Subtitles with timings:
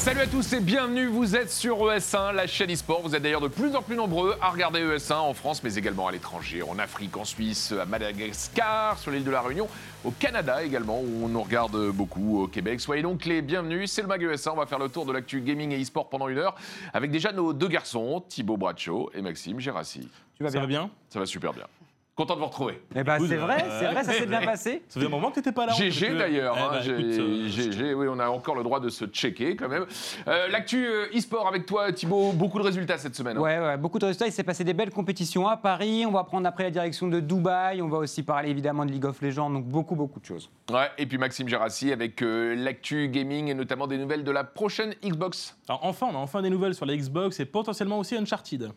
[0.00, 3.02] Salut à tous et bienvenue, vous êtes sur ES1, la chaîne e-sport.
[3.02, 6.08] Vous êtes d'ailleurs de plus en plus nombreux à regarder ES1 en France, mais également
[6.08, 9.68] à l'étranger, en Afrique, en Suisse, à Madagascar, sur l'île de la Réunion,
[10.02, 12.80] au Canada également, où on nous regarde beaucoup, au Québec.
[12.80, 14.52] Soyez donc les bienvenus, c'est le Mag ES1.
[14.52, 16.54] On va faire le tour de l'actu gaming et e-sport pendant une heure
[16.94, 20.08] avec déjà nos deux garçons, Thibaut Bracho et Maxime Gérassi.
[20.34, 20.88] Tu vas Ça va bien?
[21.10, 21.66] Ça va super bien.
[22.20, 22.78] Content de vous retrouver.
[22.94, 24.82] Eh ben, c'est vrai, c'est vrai, ça s'est bien passé.
[24.90, 25.72] Ça fait un moment que t'étais pas là.
[25.72, 28.90] GG d'ailleurs, Eh hein, bah, écoute, euh, GG, oui, on a encore le droit de
[28.90, 29.86] se checker quand même.
[30.28, 33.38] Euh, L'actu euh, e-sport avec toi, Thibaut, beaucoup de résultats cette semaine.
[33.38, 33.40] hein.
[33.40, 34.26] Ouais, ouais, beaucoup de résultats.
[34.26, 36.04] Il s'est passé des belles compétitions à Paris.
[36.06, 37.80] On va prendre après la direction de Dubaï.
[37.80, 39.48] On va aussi parler évidemment de League of Legends.
[39.48, 40.50] Donc beaucoup, beaucoup de choses.
[40.70, 44.44] Ouais, et puis Maxime Gérassi avec euh, l'actu gaming et notamment des nouvelles de la
[44.44, 45.56] prochaine Xbox.
[45.70, 48.72] Alors enfin, on a enfin des nouvelles sur la Xbox et potentiellement aussi Uncharted.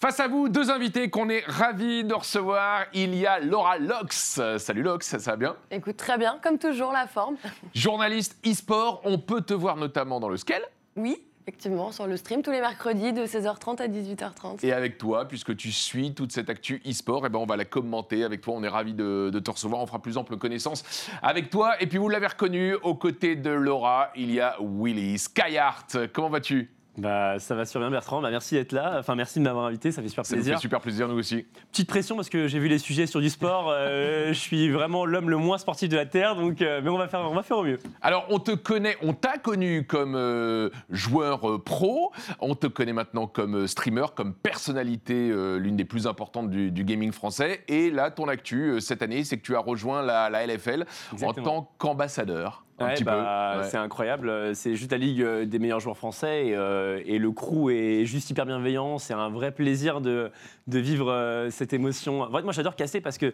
[0.00, 2.84] Face à vous, deux invités qu'on est ravis de recevoir.
[2.94, 4.40] Il y a Laura Lox.
[4.58, 5.56] Salut Lox, ça va bien?
[5.72, 7.34] Écoute, très bien, comme toujours, la forme.
[7.74, 10.62] Journaliste e-sport, on peut te voir notamment dans le Scale.
[10.94, 14.64] Oui, effectivement, sur le stream tous les mercredis de 16h30 à 18h30.
[14.64, 17.64] Et avec toi, puisque tu suis toute cette actu e-sport, eh ben on va la
[17.64, 18.54] commenter avec toi.
[18.56, 19.80] On est ravis de, de te recevoir.
[19.80, 20.84] On fera plus ample connaissance
[21.22, 21.74] avec toi.
[21.82, 26.12] Et puis vous l'avez reconnu, aux côtés de Laura, il y a Willy Skyheart.
[26.12, 26.70] Comment vas-tu?
[26.98, 28.20] Bah, ça va super bien, Bertrand.
[28.20, 28.96] Bah, merci d'être là.
[28.98, 29.92] Enfin, merci de m'avoir invité.
[29.92, 30.54] Ça fait super Ça plaisir.
[30.56, 31.46] fait super plaisir, nous aussi.
[31.70, 33.70] Petite pression parce que j'ai vu les sujets sur du sport.
[33.70, 36.98] Euh, je suis vraiment l'homme le moins sportif de la terre, donc euh, mais on
[36.98, 37.78] va faire, on va faire au mieux.
[38.02, 43.26] Alors, on te connaît, on t'a connu comme euh, joueur pro, on te connaît maintenant
[43.26, 47.62] comme streamer, comme personnalité, l'une des plus importantes du, du gaming français.
[47.68, 51.46] Et là, ton actu cette année, c'est que tu as rejoint la, la LFL Exactement.
[51.46, 52.64] en tant qu'ambassadeur.
[52.80, 53.58] Ouais, bah.
[53.58, 53.64] Ouais.
[53.64, 54.54] C'est incroyable.
[54.54, 58.04] C'est juste la ligue euh, des meilleurs joueurs français et, euh, et le crew est
[58.04, 58.98] juste hyper bienveillant.
[58.98, 60.30] C'est un vrai plaisir de,
[60.66, 62.22] de vivre euh, cette émotion.
[62.22, 63.32] En vrai, moi, j'adore casser parce que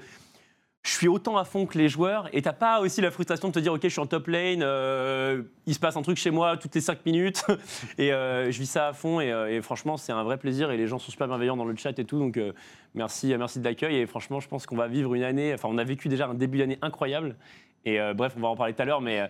[0.84, 3.54] je suis autant à fond que les joueurs et t'as pas aussi la frustration de
[3.54, 6.30] te dire ok je suis en top lane, euh, il se passe un truc chez
[6.30, 7.42] moi toutes les 5 minutes
[7.98, 10.76] et euh, je vis ça à fond et, et franchement c'est un vrai plaisir et
[10.76, 12.52] les gens sont super bienveillants dans le chat et tout donc euh,
[12.94, 15.78] merci merci de l'accueil et franchement je pense qu'on va vivre une année enfin on
[15.78, 17.36] a vécu déjà un début d'année incroyable
[17.84, 19.26] et euh, bref on va en parler tout à l'heure mais euh,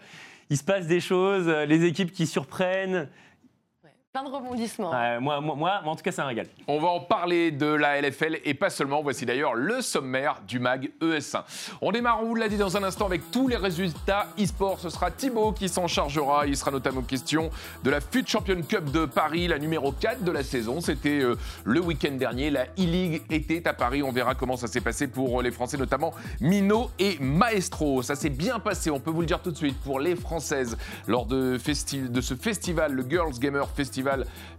[0.51, 3.09] il se passe des choses, euh, les équipes qui surprennent.
[4.15, 4.95] Plein de rebondissements.
[4.95, 6.47] Euh, moi, moi, moi, moi, en tout cas, c'est un régal.
[6.69, 9.03] On va en parler de la LFL et pas seulement.
[9.03, 11.43] Voici d'ailleurs le sommaire du MAG ES1.
[11.83, 14.79] On démarre, on vous l'a dit dans un instant, avec tous les résultats e-sport.
[14.79, 16.47] Ce sera Thibaut qui s'en chargera.
[16.47, 17.51] Il sera notamment question
[17.83, 20.81] de la FUT Champion Cup de Paris, la numéro 4 de la saison.
[20.81, 22.51] C'était euh, le week-end dernier.
[22.51, 24.05] La e-League était à Paris.
[24.05, 28.01] On verra comment ça s'est passé pour euh, les Français, notamment Mino et Maestro.
[28.03, 30.77] Ça s'est bien passé, on peut vous le dire tout de suite, pour les Françaises
[31.09, 34.04] lors de, festi- de ce festival, le Girls Gamer Festival,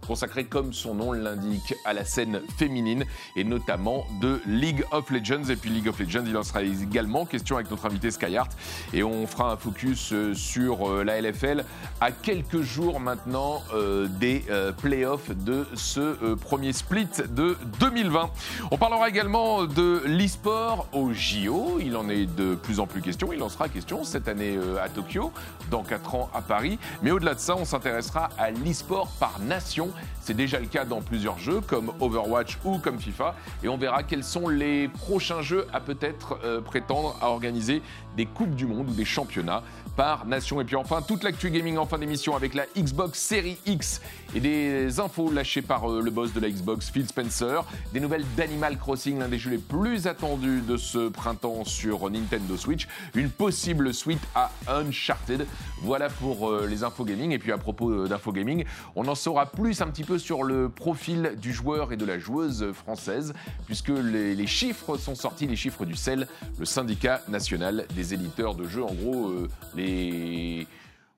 [0.06, 5.44] consacré comme son nom l'indique à la scène féminine et notamment de League of Legends.
[5.50, 8.50] Et puis League of Legends, il en sera également question avec notre invité Skyheart.
[8.92, 11.64] Et on fera un focus euh, sur euh, la LFL
[12.00, 14.44] à quelques jours maintenant euh, des
[14.80, 18.30] playoffs de ce premier split de 2020.
[18.70, 21.78] On parlera également de l'e-sport au JO.
[21.80, 23.32] Il en est de plus en plus question.
[23.32, 25.32] Il en sera question cette année à Tokyo,
[25.70, 26.78] dans 4 ans à Paris.
[27.02, 29.90] Mais au-delà de ça, on s'intéressera à l'e-sport par nation.
[30.20, 33.34] C'est déjà le cas dans plusieurs jeux comme Overwatch ou comme FIFA.
[33.62, 37.82] Et on verra quels sont les prochains jeux à peut-être euh, prétendre à organiser
[38.16, 39.62] des Coupes du Monde ou des championnats
[39.96, 40.60] par nation.
[40.60, 44.00] Et puis enfin, toute l'actu gaming en fin d'émission avec la Xbox Series X
[44.34, 47.64] et des infos lâchées par euh, le boss de la Xbox, Phil Spencer.
[47.92, 52.56] Des nouvelles d'Animal Crossing, l'un des jeux les plus attendus de ce printemps sur Nintendo
[52.56, 52.86] Switch.
[53.14, 55.46] Une possible suite à Uncharted.
[55.82, 57.32] Voilà pour euh, les infos gaming.
[57.32, 60.42] Et puis à propos euh, d'infos gaming, on en saura plus un petit peu sur
[60.42, 63.32] le profil du joueur et de la joueuse française,
[63.66, 66.28] puisque les, chiffres sont sortis, les chiffres du CEL,
[66.58, 68.84] le syndicat national des éditeurs de jeux.
[68.84, 70.66] En gros, euh, les.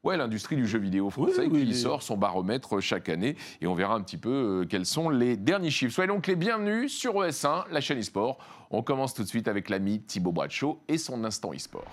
[0.04, 3.66] Ouais, l'industrie du jeu vidéo français Oui, oui, qui sort son baromètre chaque année et
[3.66, 5.92] on verra un petit peu euh, quels sont les derniers chiffres.
[5.92, 8.38] Soyez donc les bienvenus sur ES1, la chaîne e-sport.
[8.70, 11.84] On commence tout de suite avec l'ami Thibaut Bradshaw et son instant e-sport.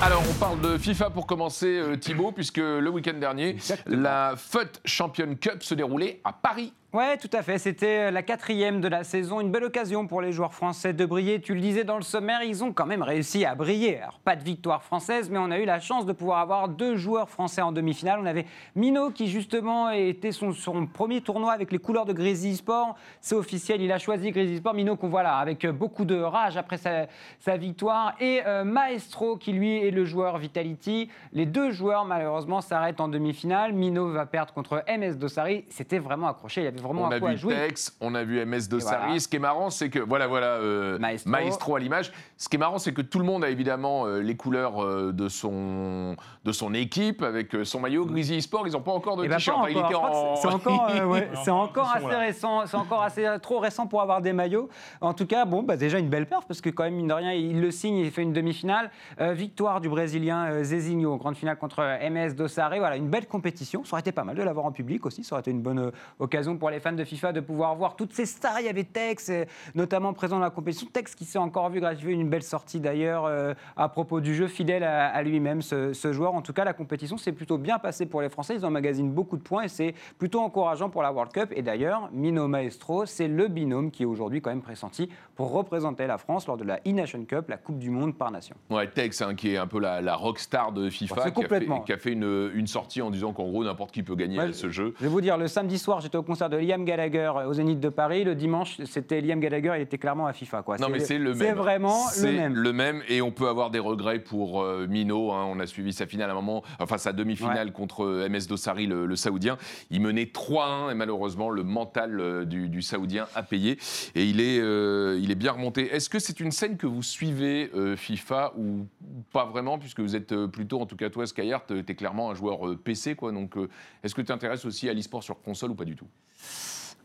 [0.00, 4.00] Alors, on parle de FIFA pour commencer, euh, Thibaut, puisque le week-end dernier, Exactement.
[4.00, 6.72] la FUT Champion Cup se déroulait à Paris.
[6.94, 7.58] Ouais, tout à fait.
[7.58, 9.42] C'était la quatrième de la saison.
[9.42, 11.38] Une belle occasion pour les joueurs français de briller.
[11.38, 13.98] Tu le disais dans le sommaire, ils ont quand même réussi à briller.
[13.98, 16.96] Alors, pas de victoire française, mais on a eu la chance de pouvoir avoir deux
[16.96, 18.20] joueurs français en demi-finale.
[18.22, 20.54] On avait Mino qui, justement, était son,
[20.86, 22.96] premier tournoi avec les couleurs de Grizzly Sport.
[23.20, 24.72] C'est officiel, il a choisi Grizzly Sport.
[24.72, 28.14] Mino, qu'on voit là, avec beaucoup de rage après sa, victoire.
[28.18, 31.10] Et euh, Maestro, qui lui est le joueur Vitality.
[31.34, 33.74] Les deux joueurs, malheureusement, s'arrêtent en demi-finale.
[33.74, 35.66] Mino va perdre contre MS Dossari.
[35.68, 36.62] C'était vraiment accroché.
[36.62, 37.54] Il avait vraiment On à a quoi vu jouer.
[37.54, 39.02] Tex, on a vu MS Dossari.
[39.06, 39.20] voilà.
[39.20, 41.30] Ce qui est marrant, c'est que voilà, voilà, euh, Maestro.
[41.30, 42.12] Maestro à l'image.
[42.36, 45.12] Ce qui est marrant, c'est que tout le monde a évidemment euh, les couleurs euh,
[45.12, 48.66] de son de son équipe avec son maillot Grizzly Sport.
[48.66, 49.58] Ils n'ont pas encore de Eh ben, t-shirt.
[49.58, 51.28] en- C'est encore, ouais,
[51.94, 52.66] assez récent.
[52.66, 54.68] C'est encore assez trop récent pour avoir des maillots.
[55.00, 57.12] En tout cas, bon, bah, déjà une belle perf parce que quand même mine de
[57.12, 58.90] rien, il le signe, il fait une demi-finale.
[59.20, 62.70] Victoire du Brésilien Zezinho, grande finale contre MS Dossare.
[62.78, 63.84] Voilà, une belle compétition.
[63.84, 65.24] Ça aurait été pas mal de l'avoir en public aussi.
[65.24, 68.12] Ça aurait été une bonne occasion pour les fans de FIFA de pouvoir voir toutes
[68.12, 68.60] ces stars.
[68.60, 69.44] Il y avait Tex, euh,
[69.74, 70.86] notamment présent dans la compétition.
[70.92, 74.46] Tex qui s'est encore vu gratuiter une belle sortie d'ailleurs euh, à propos du jeu,
[74.48, 76.34] fidèle à, à lui-même, ce, ce joueur.
[76.34, 78.54] En tout cas, la compétition s'est plutôt bien passée pour les Français.
[78.56, 81.52] Ils emmagasinent beaucoup de points et c'est plutôt encourageant pour la World Cup.
[81.54, 86.06] Et d'ailleurs, Mino Maestro, c'est le binôme qui est aujourd'hui quand même pressenti pour représenter
[86.06, 88.56] la France lors de la E-Nation Cup, la Coupe du Monde par nation.
[88.70, 91.32] Ouais, Tex, hein, qui est un peu la, la rockstar de FIFA, qui, a fait,
[91.32, 91.80] complètement.
[91.80, 94.44] qui a fait une, une sortie en disant qu'en gros n'importe qui peut gagner Ouais,
[94.48, 94.94] à ce jeu.
[94.98, 97.80] Je vais vous dire, le samedi soir, j'étais au concert de Liam Gallagher au Zénith
[97.80, 98.24] de Paris.
[98.24, 100.62] Le dimanche, c'était Liam Gallagher, il était clairement à FIFA.
[100.62, 100.76] Quoi.
[100.78, 101.38] Non, mais c'est le même.
[101.38, 102.54] C'est vraiment le même.
[102.54, 105.32] le même, et on peut avoir des regrets pour euh, Mino.
[105.32, 105.46] hein.
[105.48, 108.86] On a suivi sa finale à un moment, enfin sa demi-finale contre euh, MS Dossari,
[108.86, 109.56] le, le Saoudien.
[109.90, 113.78] Il menait 3-1 et malheureusement le mental euh, du, du Saoudien a payé
[114.14, 115.94] et il est, euh, il est bien remonté.
[115.94, 118.86] Est-ce que c'est une scène que vous suivez euh, FIFA ou
[119.32, 122.30] pas vraiment puisque vous êtes euh, plutôt, en tout cas toi Skyheart, tu es clairement
[122.30, 123.32] un joueur euh, PC quoi.
[123.32, 123.68] Donc euh,
[124.02, 126.06] est-ce que tu t'intéresses aussi à l'e-sport sur console ou pas du tout?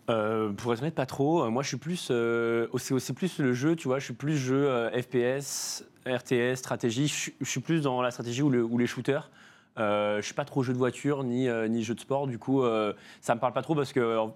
[0.10, 1.44] Euh, pour honnête, pas trop.
[1.44, 2.10] Euh, Moi, je suis plus.
[2.12, 4.00] euh, c'est c'est plus le jeu, tu vois.
[4.00, 7.08] Je suis plus jeu euh, FPS, RTS, stratégie.
[7.08, 9.30] Je, suis- plus dans la stratégie ou, le- ou les shooters.
[9.78, 12.28] Je suis pas trop jeu de voiture ni, ni jeu de sport.
[12.28, 12.64] Du coup,
[13.22, 14.28] ça me parle pas trop parce que.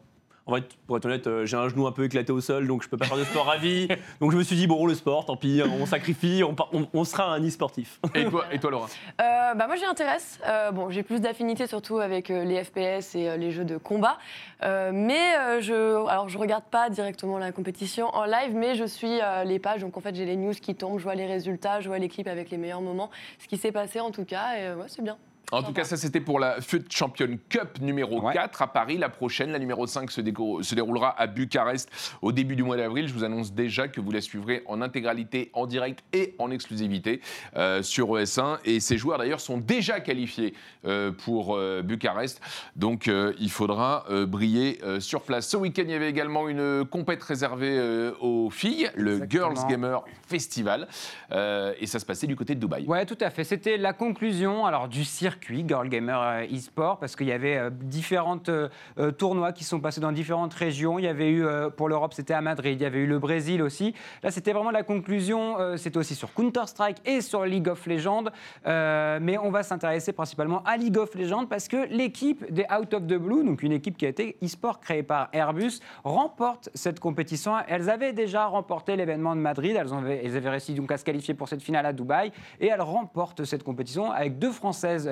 [0.48, 2.82] En fait, pour être honnête, euh, j'ai un genou un peu éclaté au sol, donc
[2.82, 3.88] je peux pas faire de sport à vie.
[4.22, 6.88] Donc je me suis dit, bon, le sport, tant pis, on sacrifie, on, par- on-
[6.94, 8.00] on sera un e-sportif.
[8.16, 8.88] et toi, et toi Laura?
[9.22, 10.40] Euh, bah moi j'y intéresse.
[10.48, 13.78] Euh, bon, j'ai plus d'affinité surtout avec euh, les FPS et euh, les jeux de
[13.78, 14.18] combat.
[14.64, 18.86] Euh, mais euh, je, alors je regarde pas directement la compétition en live, mais je
[18.86, 19.82] suis euh, les pages.
[19.82, 22.08] Donc en fait j'ai les news qui tombent, je vois les résultats, je vois les
[22.10, 23.10] clips avec les meilleurs moments,
[23.40, 24.56] ce qui s'est passé en tout cas.
[24.58, 25.18] Et euh, ouais, c'est bien.
[25.54, 28.34] En tout cas, ça c'était pour la FUT Champion Cup numéro Ouais.
[28.34, 28.98] 4 à Paris.
[28.98, 31.90] La prochaine, la numéro 5, se, déco- se déroulera à Bucarest
[32.22, 33.08] au début du mois d'avril.
[33.08, 37.22] Je vous annonce déjà que vous la suivrez en intégralité, en direct et en exclusivité
[37.56, 38.58] euh, sur ES1.
[38.66, 40.54] Et ces joueurs d'ailleurs sont déjà qualifiés
[40.86, 42.42] euh, pour euh, Bucarest.
[42.76, 45.48] Donc euh, il faudra euh, briller euh, sur place.
[45.48, 49.54] Ce week-end, il y avait également une compète réservée euh, aux filles, le Exactement.
[49.56, 50.90] Girls Gamer Festival.
[51.32, 52.86] Euh, et ça se passait du côté de Dubaï.
[52.86, 53.46] Ouais, tout à fait.
[53.46, 55.06] C'était la conclusion alors du
[55.38, 58.70] circuit Girl Gamer euh, e-sport parce qu'il y avait euh, différentes euh,
[59.18, 60.98] tournois qui sont passés dans différentes régions.
[61.00, 61.46] Il y avait eu
[61.76, 62.80] pour l'Europe, c'était à Madrid.
[62.80, 63.94] Il y avait eu le Brésil aussi.
[64.24, 65.58] Là, c'était vraiment la conclusion.
[65.78, 68.26] c'était aussi sur Counter Strike et sur League of Legends.
[68.66, 73.04] Mais on va s'intéresser principalement à League of Legends parce que l'équipe des Out of
[73.08, 77.54] the Blue, donc une équipe qui a été e-sport créée par Airbus, remporte cette compétition.
[77.68, 79.76] Elles avaient déjà remporté l'événement de Madrid.
[79.80, 82.68] Elles, ont- elles avaient réussi donc à se qualifier pour cette finale à Dubaï et
[82.68, 85.08] elles remportent cette compétition avec deux Françaises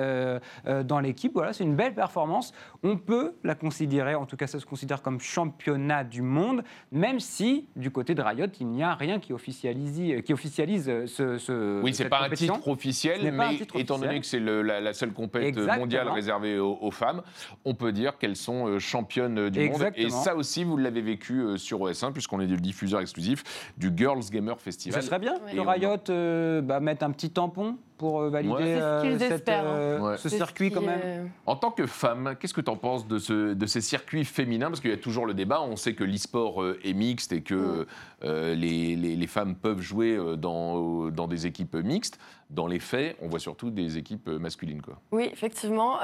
[0.84, 1.32] dans l'équipe.
[1.34, 2.52] Voilà, c'est une belle performance.
[2.82, 7.20] On peut la considérer, en tout cas, ça se considère comme championnat du monde, même
[7.20, 11.38] si du côté de Riot, il n'y a rien qui officialise, qui officialise euh, ce,
[11.38, 14.80] ce Oui, c'est cette pas un titre officiel, pas mais étant donné que c'est la,
[14.80, 17.22] la seule compétition mondiale réservée aux, aux femmes,
[17.64, 19.90] on peut dire qu'elles sont euh, championnes euh, du monde.
[19.96, 23.90] Et ça aussi, vous l'avez vécu euh, sur OS1, puisqu'on est le diffuseur exclusif du
[23.94, 25.00] Girls Gamer Festival.
[25.00, 28.78] Ça serait bien que Riot euh, bah, mette un petit tampon pour euh, valider Ouais.
[28.80, 29.74] Ce qu'ils cette, espèrent, hein.
[29.76, 30.16] euh, Ouais.
[30.16, 31.00] ce circuit ce quand même.
[31.00, 34.24] est- En tant que femme, qu'est-ce que tu en penses de, ce- de ces circuits
[34.24, 34.68] féminins?
[34.68, 37.42] Parce qu'il y a toujours le débat, on sait que l'e-sport euh, est mixte et
[37.42, 37.86] que
[38.24, 42.18] euh, les, les- les femmes peuvent jouer euh, dans, dans des équipes mixtes.
[42.50, 44.80] Dans les faits, on voit surtout des équipes euh, masculines.
[44.82, 44.98] Quoi.
[45.10, 45.96] Oui, effectivement.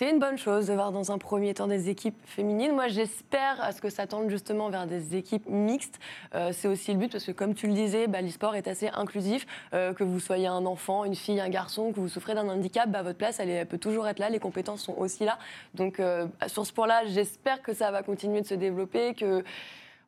[0.00, 2.72] C'est une bonne chose de voir dans un premier temps des équipes féminines.
[2.72, 6.00] Moi, j'espère à ce que ça tende justement vers des équipes mixtes.
[6.34, 8.88] Euh, c'est aussi le but parce que, comme tu le disais, bah, l'e-sport est assez
[8.94, 9.46] inclusif.
[9.74, 12.88] Euh, que vous soyez un enfant, une fille, un garçon, que vous souffrez d'un handicap,
[12.90, 14.30] bah, votre place, elle peut toujours être là.
[14.30, 15.38] Les compétences sont aussi là.
[15.74, 19.44] Donc, euh, sur ce point-là, j'espère que ça va continuer de se développer, que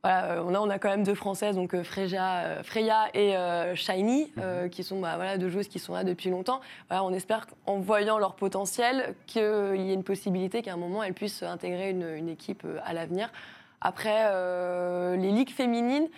[0.04, 3.08] voilà, euh, on, a, on a quand même deux Françaises, donc euh, Freya, euh, Freya
[3.14, 6.60] et euh, Shiny, euh, qui sont bah, voilà, deux joueuses qui sont là depuis longtemps.
[6.88, 11.04] Voilà, on espère qu'en voyant leur potentiel, qu'il y ait une possibilité qu'à un moment,
[11.04, 13.30] elles puissent intégrer une, une équipe à l'avenir.
[13.80, 16.08] Après, euh, les ligues féminines,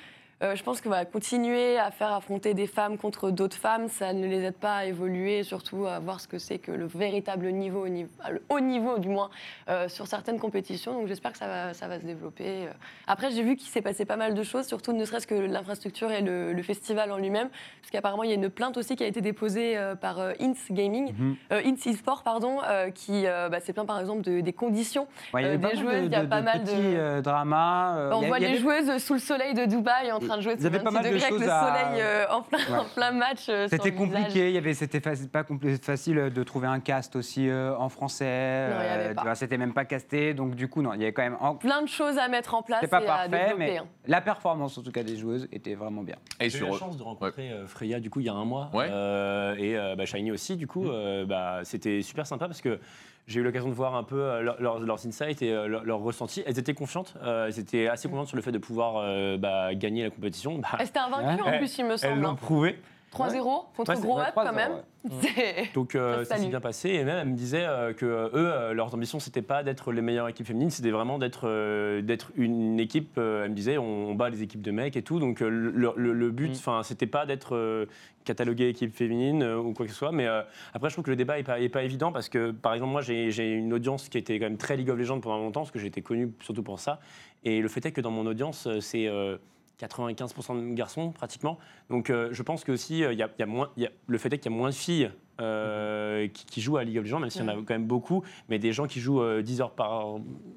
[0.43, 4.27] Euh, je pense que continuer à faire affronter des femmes contre d'autres femmes, ça ne
[4.27, 7.85] les aide pas à évoluer, surtout à voir ce que c'est que le véritable niveau,
[7.85, 9.31] au niveau- le haut niveau du moins,
[9.69, 10.93] euh, sur certaines compétitions.
[10.95, 12.67] Donc j'espère que ça va, ça va se développer.
[12.67, 12.71] Euh,
[13.07, 16.11] Après, j'ai vu qu'il s'est passé pas mal de choses, surtout ne serait-ce que l'infrastructure
[16.11, 17.49] et le, le festival en lui-même,
[17.81, 20.55] parce qu'apparemment il y a une plainte aussi qui a été déposée euh, par Ins
[20.71, 21.13] Gaming,
[21.53, 22.59] euh, Ins eSport, pardon,
[22.95, 25.07] qui bah, s'est plaint par exemple de- des conditions.
[25.33, 28.11] Ouais, des joueuses, de- il y a de- pas de mal de- petits euh, dramas.
[28.13, 30.37] on il y a- voit les avait- joueuses sous le soleil de Dubaï en train
[30.37, 32.27] de jouer sous avaient pas 26 mal de degrés avec le choses à- soleil euh,
[32.31, 32.79] en, plein, Ouais.
[32.79, 33.47] en plein match.
[33.49, 35.45] euh, C'était compliqué, il y avait, c'était faci- pas
[35.83, 38.69] facile de trouver un cast aussi euh, en français.
[38.71, 41.05] Non, il y avait euh, c'était même pas casté, donc du coup, non, il y
[41.05, 41.37] avait quand même.
[41.41, 43.55] en- Plein de choses à mettre en place C'était pas et à parfait, développer.
[43.59, 43.87] mais hein.
[44.07, 46.17] la performance en tout cas des joueuses était vraiment bien.
[46.41, 48.35] Et J'ai eu sur la chance de rencontrer euh, Freya du coup il y a
[48.35, 48.89] un mois Ouais.
[48.91, 52.79] Euh, et euh, bah, Shiny aussi du coup euh, bah, c'était super sympa parce que
[53.27, 55.85] j'ai eu l'occasion de voir un peu euh, leur- leurs, leurs insights et euh, leurs
[55.85, 56.43] leurs ressentis.
[56.47, 59.75] Elles étaient confiantes, euh, elles étaient assez confiantes sur le fait de pouvoir euh, bah,
[59.75, 60.59] gagner la compétition.
[60.59, 62.21] Bah, Et C'était invaincu en plus, il me elles semble.
[62.21, 62.35] l'ont hein.
[62.35, 62.79] prouvé.
[63.15, 64.73] 3-0 contre Ouais, Gros Up 3-0, quand même.
[65.21, 66.89] C'est- Donc euh, Ça s'est bien passé.
[66.91, 69.93] Et même elle me disait euh, que euh, eux euh, leurs ambitions c'était pas d'être
[69.93, 73.77] les meilleures équipes féminines c'était vraiment d'être euh, d'être une équipe euh, elle me disait
[73.79, 75.19] on, on bat les équipes de mecs et tout.
[75.21, 76.55] Donc euh, le, le- le but Mm.
[76.55, 77.87] enfin c'était pas d'être euh,
[78.25, 80.13] catalogué équipe féminine euh, ou quoi que ce soit.
[80.13, 80.43] Mais euh,
[80.73, 82.93] après je trouve que le débat est pas, est pas évident parce que par exemple
[82.93, 85.61] moi j'ai j'ai une audience qui était quand même très League of Legends pendant longtemps
[85.61, 86.99] parce que j'ai été connu surtout pour ça.
[87.45, 89.37] Et le fait est que dans mon audience c'est euh,
[89.81, 91.59] 95% de garçons pratiquement.
[91.91, 93.71] Donc euh, je pense que aussi a, il y a moins,
[94.07, 95.11] le fait est qu'il y a moins de filles
[95.41, 97.87] euh, qui, qui jouent à League of Legends, même s'il y en a quand même
[97.87, 100.07] beaucoup, mais des gens qui jouent euh, 10 heures par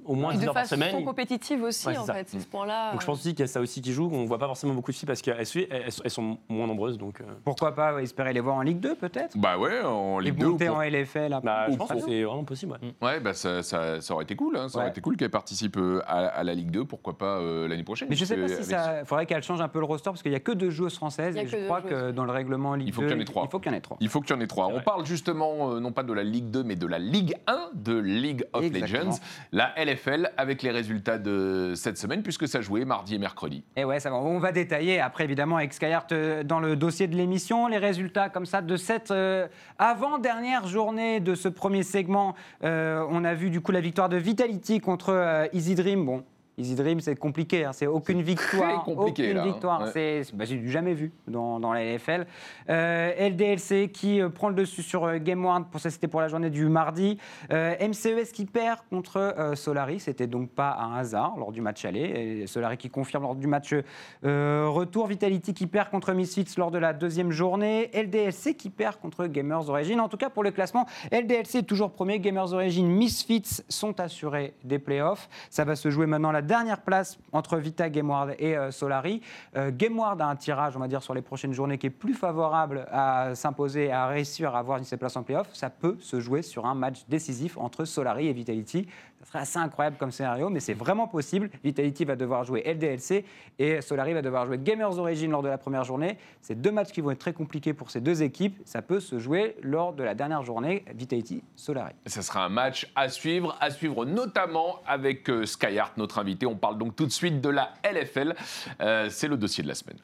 [0.05, 1.03] au moins Et 10 de heures par façon semaine.
[1.05, 2.13] compétitive aussi, Ouais, c'est en ça.
[2.13, 2.91] fait, c'est ce point-là.
[2.91, 4.09] Donc je pense aussi qu'il y a ça aussi qui joue.
[4.11, 6.97] On voit pas forcément beaucoup de filles parce qu'elles suivent- elles, elles sont moins nombreuses.
[6.97, 9.37] Donc euh, Pourquoi pas ouais, espérer les voir en Ligue 2 peut-être?
[9.37, 10.45] Bah ouais, en Et Ligue 2.
[10.45, 11.45] ou monter pour- en LFL après.
[11.45, 12.77] bah, je Ou pense que c'est vraiment possible.
[12.81, 12.93] ouais.
[13.01, 14.57] Ouais, bah ça, ça- ça aurait été cool.
[14.57, 17.37] hein, Ça aurait été cool qu'elle participe euh, à, à la Ligue 2, pourquoi pas
[17.39, 18.07] euh, l'année prochaine.
[18.09, 19.05] Mais je sais pas si ça.
[19.05, 21.35] faudrait qu'elle change un peu le roster parce qu'il y a que deux joueuses françaises
[21.35, 22.93] Il y a et que je deux crois joueuses, que dans le règlement Ligue Il
[22.93, 23.43] faut 2, qu'il y en ait trois.
[23.45, 23.97] Il faut qu'il y en ait trois.
[23.99, 24.66] Il faut qu'il y en ait trois.
[24.73, 27.69] On parle justement, euh, non pas de la Ligue 2, mais de la Ligue 1
[27.73, 29.11] de League of Exactement.
[29.11, 29.19] Legends,
[29.51, 33.63] la LFL, avec les résultats de cette semaine, puisque ça jouait mardi et mercredi.
[33.75, 34.17] Et ouais, ça va.
[34.17, 38.29] On va détailler après, évidemment, avec Skyheart euh, dans le dossier de l'émission, les résultats
[38.29, 39.47] comme ça de cette euh,
[39.77, 42.35] avant-dernière journée de ce premier segment.
[42.63, 46.05] Euh, on a vu du coup la victoire de Vitality contre Easy Dream.
[46.05, 46.23] Bon.
[46.59, 48.83] Easy Dream, c'est compliqué, hein, c'est aucune victoire.
[48.83, 49.45] compliqué, aucune là, hein.
[49.45, 49.91] victoire, Ouais.
[49.93, 52.25] c'est bah, j'ai du jamais vu dans, dans la LFL.
[52.69, 56.19] Euh, LDLC qui euh, prend le dessus sur euh, Game One, pour ça c'était pour
[56.19, 57.19] la journée du mardi.
[57.51, 61.99] Euh, MCES qui perd contre Solari, c'était donc pas un hasard lors du match aller.
[62.41, 63.75] Et Solari qui confirme lors du match
[64.23, 65.05] retour.
[65.07, 67.91] Vitality qui perd contre Misfits lors de la deuxième journée.
[67.93, 69.99] LDLC qui perd contre Gamers Origin.
[69.99, 72.19] En tout cas pour le classement, LDLC est toujours premier.
[72.19, 75.29] Gamers Origin, Misfits sont assurés des playoffs.
[75.51, 79.21] Ça va se jouer maintenant la dernière place entre Vita, Gameward et euh, Solari.
[79.55, 82.15] Euh, Gameward a un tirage, on va dire, sur les prochaines journées qui est plus
[82.15, 85.47] favorable à s'imposer, à réussir à avoir une places en playoff.
[85.53, 88.87] Ça peut se jouer sur un match décisif entre Solari et Vitality.
[89.19, 91.49] Ça serait assez incroyable comme scénario, mais c'est vraiment possible.
[91.63, 93.25] Vitality va devoir jouer LDLC
[93.59, 96.17] et Solari va devoir jouer Gamers Origin lors de la première journée.
[96.41, 98.61] C'est deux matchs qui vont être très compliqués pour ces deux équipes.
[98.65, 101.93] Ça peut se jouer lors de la dernière journée, Vitality-Solari.
[102.05, 106.36] Ça sera un match à suivre, à suivre notamment avec euh, Skyheart, notre invité.
[106.45, 108.35] On parle donc tout de suite de la LFL.
[108.81, 109.97] Euh, C'est le dossier de la semaine.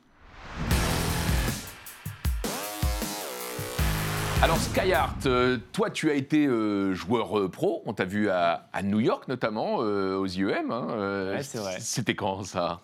[4.41, 8.83] Alors Skyheart, euh, toi tu as été euh, joueur pro, on t'a vu à, à
[8.83, 10.69] New York notamment, euh, aux IEM.
[10.69, 11.77] hein, Ouais.
[11.79, 12.81] C'était quand ça?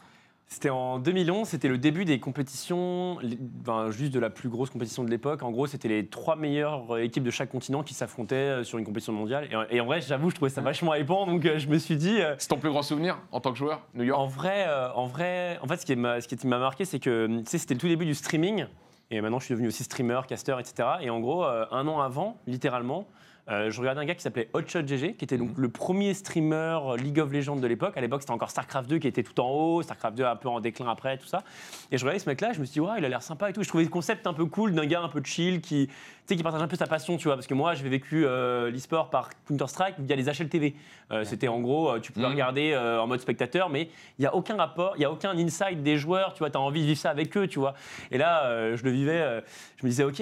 [0.51, 3.19] C'était en 2011, c'était le début des compétitions,
[3.61, 5.43] enfin, juste de la plus grosse compétition de l'époque.
[5.43, 8.79] En gros, c'était les trois meilleures euh, équipes de chaque continent qui s'affrontaient euh, sur
[8.79, 9.47] une compétition mondiale.
[9.51, 11.77] Et, en- et en vrai, j'avoue, je trouvais ça vachement hypant, donc euh, je me
[11.77, 12.17] suis dit.
[12.39, 14.19] C'est ton plus grand souvenir en tant que joueur, New York?
[14.19, 14.65] En vrai,
[14.95, 17.79] en vrai, en fait, ce qui m'a, ce qui m'a marqué, c'est que c'était le
[17.79, 18.65] tout début du streaming.
[19.11, 20.87] Et maintenant, je suis devenu aussi streamer, caster, etc.
[21.01, 23.05] Et en gros, un an avant, littéralement,
[23.49, 26.79] euh, je regardais un gars qui s'appelait Hotshot GG, qui était donc le premier streamer
[26.97, 27.97] League of Legends de l'époque.
[27.97, 30.49] À l'époque, c'était encore StarCraft 2 qui était tout en haut, StarCraft 2 un peu
[30.49, 31.43] en déclin après, tout ça.
[31.91, 33.53] Et je regardais ce mec-là, je me suis dit, ouais, il a l'air sympa et
[33.53, 33.63] tout.
[33.63, 35.89] Je trouvais le concept un peu cool d'un gars un peu chill qui,
[36.29, 37.35] sais, qui partage un peu sa passion, tu vois.
[37.35, 40.75] Parce que moi, j'ai vécu euh, l'e-sport par Counter-Strike via les HLTV.
[41.11, 42.31] Euh, C'était en gros, euh, tu pouvais Mhm.
[42.33, 43.83] regarder euh, en mode spectateur, mais
[44.17, 46.57] il n'y a aucun rapport, il n'y a aucun insight des joueurs, tu vois, tu
[46.57, 47.73] as envie de vivre ça avec eux, tu vois.
[48.11, 49.41] Et là, euh, je le vivais,
[49.77, 50.21] je me disais, ok,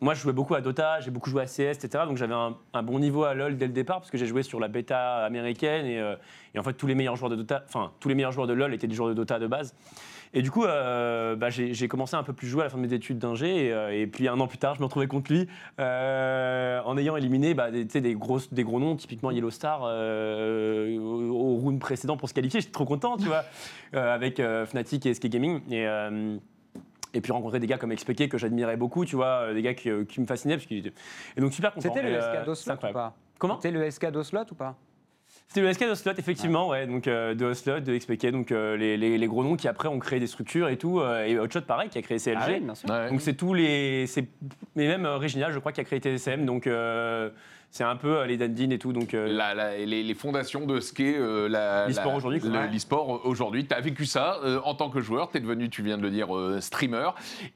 [0.00, 2.04] moi, je jouais beaucoup à Dota, j'ai beaucoup joué à CS, etc.
[2.06, 4.42] Donc j'avais un, un bon niveau à LoL dès le départ parce que j'ai joué
[4.42, 6.14] sur la bêta américaine et,
[6.54, 8.52] et en fait tous les meilleurs joueurs de Dota, enfin tous les meilleurs joueurs de
[8.52, 9.74] LoL étaient des joueurs de Dota de base.
[10.36, 12.82] Et du coup, euh, bah, j'ai commencé un peu plus jouer à la fin de
[12.82, 15.32] mes études d'ingé et, euh, et puis un an plus tard, je me retrouvais contre
[15.32, 15.48] lui
[15.78, 19.50] euh, en ayant éliminé bah, des, tu sais, des, grosses, des gros noms, typiquement Yellow
[19.50, 22.60] Star au, au round précédent pour se qualifier.
[22.60, 23.44] J'étais trop content, tu vois,
[23.92, 25.60] avec Fnatic et SK Gaming.
[25.70, 25.86] Et,
[27.16, 29.88] et puis rencontrer des gars comme XPK que j'admirais beaucoup, tu vois, des gars qui,
[30.08, 30.56] qui me fascinaient.
[30.56, 31.94] Parce et donc super content.
[31.94, 33.14] C'était le SK d'Oslot ou pas?
[33.38, 33.60] Comment?
[33.60, 34.76] C'était le SK d'Oslot ou pas?
[35.48, 36.86] C'était le SK d'Oslot, effectivement, ouais.
[36.86, 39.86] donc euh, de Oslot, de XPK, donc euh, les, les- les gros noms qui après
[39.88, 40.98] ont créé des structures et tout.
[41.00, 42.38] euh, et Hotshot, pareil, qui a créé CLG.
[42.40, 42.88] Ah oui, bien sûr.
[42.90, 43.08] Ouais.
[43.10, 44.04] Donc c'est tous les.
[44.74, 46.44] Mais même euh, Réginal, je crois, qui a créé TSM.
[46.44, 47.30] Donc euh,
[47.74, 48.92] c'est un peu euh, les Dandin et tout.
[48.92, 52.40] Donc euh, La- la- les, les fondations de ce qu'est euh, la- L'e-sport aujourd'hui.
[52.72, 53.66] L'e-sport aujourd'hui.
[53.66, 55.32] Tu as vécu ça euh, en tant que joueur.
[55.32, 57.10] Tu es devenu, tu viens de le dire, euh, streamer.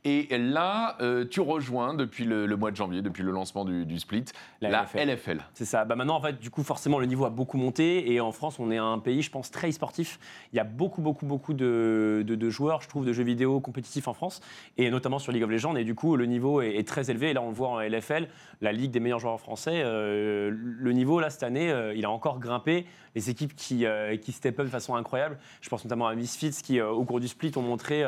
[0.05, 3.87] Et là, euh, tu rejoins depuis le, le mois de janvier, depuis le lancement du,
[3.87, 4.25] du split,
[4.61, 5.09] la, La LFL.
[5.09, 5.41] LFL.
[5.55, 5.85] C'est ça.
[5.85, 8.13] Bah maintenant, en fait, du coup, forcément, le niveau a beaucoup monté.
[8.13, 10.19] Et en France, on est un pays, je pense, très sportif.
[10.53, 13.61] Il y a beaucoup, beaucoup, beaucoup de, de- de joueurs, je trouve, de jeux vidéo
[13.61, 14.41] compétitifs en France.
[14.79, 15.77] Et notamment sur League of Legends.
[15.77, 17.31] Et du coup, le niveau est, est très élevé.
[17.31, 18.27] Et là, on le voit en LFL,
[18.63, 19.81] la ligue des meilleurs joueurs français.
[20.09, 22.87] Euh, le niveau, là, cette année, euh, il a encore grimpé.
[23.15, 25.39] Les équipes qui, euh, qui step up de façon incroyable.
[25.61, 28.05] Je pense notamment à Misfits qui, au cours du split, ont montré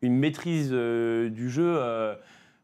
[0.00, 1.78] une maîtrise du jeu.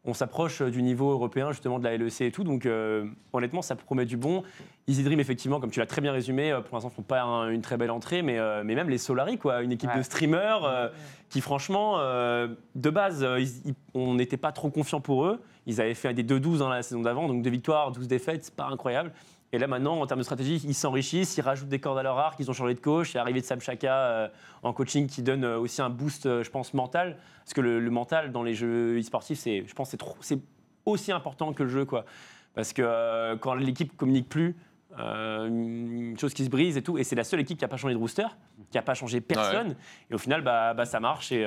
[0.09, 3.61] Euh, on s'approche du niveau européen justement de la LEC et tout, donc euh, honnêtement
[3.61, 4.43] ça promet du bon.
[4.87, 7.49] Easy Dream effectivement, comme tu l'as très bien résumé, euh, pour l'instant font pas un-
[7.49, 9.97] une très belle entrée, mais, euh, mais même les Solari quoi, une équipe Ouais.
[9.97, 10.87] de streamers euh,
[11.29, 15.39] qui franchement euh, de base euh, ils- ils- on n'était pas trop confiant pour eux.
[15.67, 18.55] Ils avaient fait des 2-12 dans la saison d'avant, donc deux victoires, 12 défaites, c'est
[18.55, 19.11] pas incroyable.
[19.51, 22.17] Et là maintenant, en termes de stratégie, ils s'enrichissent, ils rajoutent des cordes à leur
[22.19, 24.27] arc, ils ont changé de coach, il y a l'arrivée de Sam Chaka euh,
[24.61, 27.17] en coaching qui donne euh, aussi un boost, euh, je pense, mental.
[27.43, 30.39] Parce que le, le mental dans les jeux e-sportifs, c'est, je pense, c'est
[30.85, 32.05] aussi important que le jeu, quoi.
[32.53, 34.55] Parce que euh, quand l'équipe communique plus,
[34.97, 37.77] une chose qui se brise et tout, et c'est la seule équipe qui n'a pas
[37.77, 38.25] changé de rooster,
[38.69, 39.75] qui n'a pas changé personne,
[40.09, 41.31] et au final, bah, bah, ça marche.
[41.31, 41.45] Et,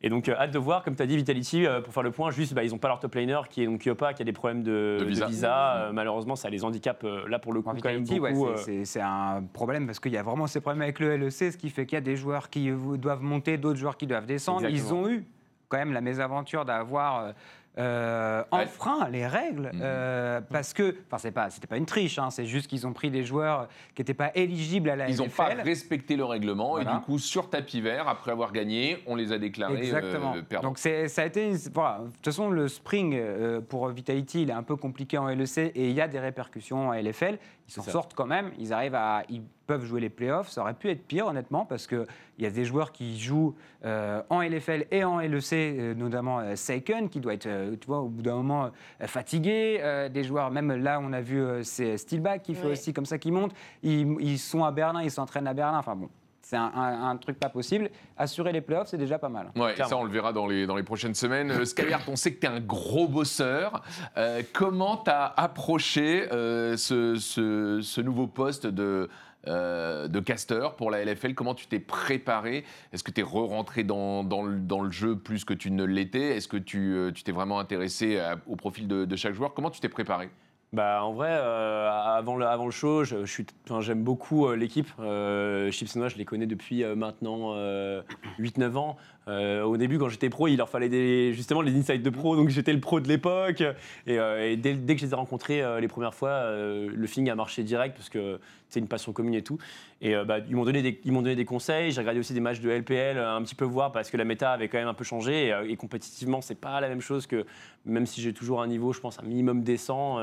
[0.00, 2.12] et donc, euh, hâte de voir, comme tu as dit, Vitality, euh, pour faire le
[2.12, 4.24] point, juste, bah, ils n'ont pas leur top laner qui est donc Kyopa, qui a
[4.24, 5.76] des problèmes de, De visa.
[5.76, 8.46] Euh, malheureusement, ça les handicape euh, là pour le coup quand même ouais, beaucoup.
[8.46, 11.16] c'est- euh, c'est c'est un problème parce qu'il y a vraiment ces problèmes avec le
[11.16, 14.06] LEC, ce qui fait qu'il y a des joueurs qui doivent monter, d'autres joueurs qui
[14.06, 14.64] doivent descendre.
[14.66, 15.00] Exactement.
[15.06, 15.24] Ils ont eu
[15.68, 17.32] quand même la mésaventure d'avoir
[17.78, 18.62] euh, Ouais.
[18.64, 19.80] enfreint les règles Mhm.
[19.82, 22.92] euh, parce que, enfin, c'est pas, c'était pas une triche, hein, c'est juste qu'ils ont
[22.92, 26.78] pris des joueurs qui n'étaient pas éligibles à la Ils n'ont pas respecté le règlement
[26.78, 30.34] et du coup, sur tapis vert, après avoir gagné, on les a déclarés euh, Exactement.
[30.48, 30.68] perdants.
[30.68, 31.98] Donc ça a été, une- voilà.
[32.00, 33.20] De toute façon, le spring
[33.68, 36.88] pour Vitality, il est un peu compliqué en LEC et il y a des répercussions
[36.88, 37.38] en LFL.
[37.68, 38.50] Ils s'en sortent quand même.
[38.58, 40.48] Ils arrivent à, ils peuvent jouer les playoffs.
[40.48, 42.06] Ça aurait pu être pire, honnêtement, parce que
[42.38, 46.38] il y a des joueurs qui jouent euh, en LFL et en LEC, euh, notamment
[46.40, 48.70] euh, Seiken, qui doit être, euh, tu vois, au bout d'un moment
[49.02, 49.78] euh, fatigué.
[49.82, 52.72] Euh, des joueurs, même là, on a vu euh, c'est Steelback qui fait Oui.
[52.72, 53.52] aussi comme ça, qui monte.
[53.82, 55.78] Ils, ils sont à Berlin, ils s'entraînent à Berlin.
[55.78, 56.08] Enfin bon.
[56.48, 57.90] C'est un, un- un truc pas possible.
[58.16, 59.50] Assurer les playoffs, c'est déjà pas mal.
[59.54, 61.50] Ouais, ça on le verra dans les, dans les prochaines semaines.
[61.50, 63.82] Euh, Skyheart, on sait que tu es un gros bosseur.
[64.16, 69.10] Euh, comment tu as approché euh, ce, ce- ce nouveau poste de,
[69.46, 72.64] euh, de caster pour la LFL Comment tu t'es préparé?
[72.94, 75.84] Est-ce que tu es re-rentré dans, dans le, dans le jeu plus que tu ne
[75.84, 76.34] l'étais?
[76.38, 79.52] Est-ce que tu euh, tu t'es vraiment intéressé à- au profil de, de chaque joueur?
[79.52, 80.30] Comment tu t'es préparé?
[80.74, 83.46] Bah, en vrai, euh, avant, le, avant le show, je, suis,
[83.80, 84.88] j'aime beaucoup euh, l'équipe.
[85.00, 88.02] Euh, Chips moi, je les connais depuis euh, maintenant euh,
[88.38, 88.96] 8-9 ans.
[89.28, 92.48] Euh, au début, quand j'étais pro, il leur fallait justement les insights de pro, donc
[92.48, 93.60] j'étais le pro de l'époque.
[94.06, 97.34] Et, euh, dès, que je les ai rencontrés euh, les premières fois, le feeling a
[97.34, 98.38] marché direct parce que
[98.68, 99.58] c'est une passion commune et tout.
[100.00, 101.90] Et bah, ils m'ont donné des, donné des conseils.
[101.90, 104.52] J'ai regardé aussi des matchs de LPL un petit peu voir parce que la méta
[104.52, 107.44] avait quand même un peu changé et, et compétitivement, c'est pas la même chose que
[107.86, 110.18] même si j'ai toujours un niveau, je pense, un minimum décent.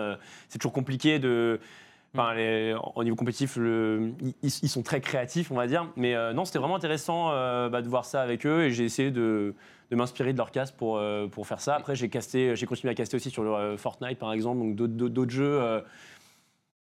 [0.49, 1.59] c'est toujours compliqué de.
[2.17, 5.88] Enfin, les- au niveau compétitif, le- ils, ils sont très créatifs, on va dire.
[5.95, 8.86] Mais euh, non, c'était vraiment intéressant euh, bah, de voir ça avec eux et j'ai
[8.86, 9.54] essayé de,
[9.91, 11.75] de m'inspirer de leur cast pour, euh, pour faire ça.
[11.75, 15.32] Après, j'ai casté, j'ai continué à caster aussi sur le, Fortnite, par exemple, donc d'autres-
[15.32, 15.84] jeux.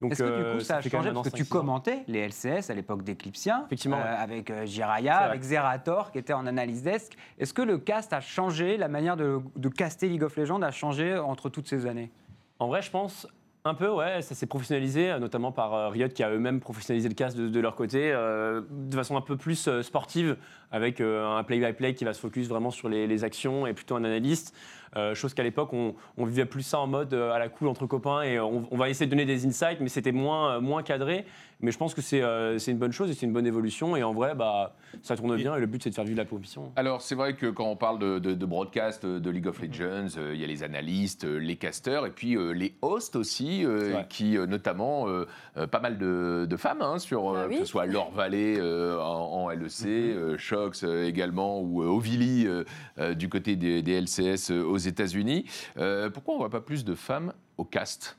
[0.09, 1.11] Est-ce que du coup ça a changé?
[1.11, 1.59] Parce que tu 5-6 ans.
[1.59, 4.03] commentais les LCS à l'époque d'Eclipsien, Effectivement, ouais.
[4.03, 7.13] avec Jiraya, avec Zerator qui était en analyse desk.
[7.37, 10.71] Est-ce que le cast a changé, la manière de, de caster League of Legends a
[10.71, 12.09] changé entre toutes ces années?
[12.57, 13.27] En vrai, je pense
[13.63, 17.09] un peu, ouais, ça s'est professionnalisé, euh, notamment par euh, Riot qui a eux-mêmes professionnalisé
[17.09, 20.37] le cast de, leur côté, euh, de façon un peu plus sportive,
[20.71, 24.55] avec un play-by-play qui va se focus vraiment sur les actions et plutôt un analyste.
[24.97, 27.67] Euh, chose qu'à l'époque, on, on vivait plus ça en mode euh, à la cool
[27.69, 30.83] entre copains et on, on va essayer de donner des insights, mais c'était moins, moins
[30.83, 31.25] cadré.
[31.63, 33.95] Mais je pense que c'est euh, c'est une bonne chose et c'est une bonne évolution.
[33.95, 34.73] Et en vrai, bah,
[35.03, 36.71] ça tourne bien et le but, c'est de faire vivre la compétition.
[36.75, 39.61] Alors, c'est vrai que quand on parle de, de- de broadcast euh, de League of
[39.61, 43.15] Legends, euh, il y a les analystes, euh, les casters, et puis euh, les hosts
[43.15, 45.27] aussi, euh, qui euh, notamment, euh,
[45.57, 47.53] euh, pas mal de, de femmes, hein, sur, euh, Ah oui.
[47.55, 51.85] que ce soit Laure Vallée euh, en, en LEC, euh, Shox euh, également, ou euh,
[51.85, 52.63] Ovili euh,
[52.97, 55.45] euh, du côté des, des LCS euh, aux États-Unis.
[55.77, 58.17] Euh, pourquoi on ne voit pas plus de femmes au cast?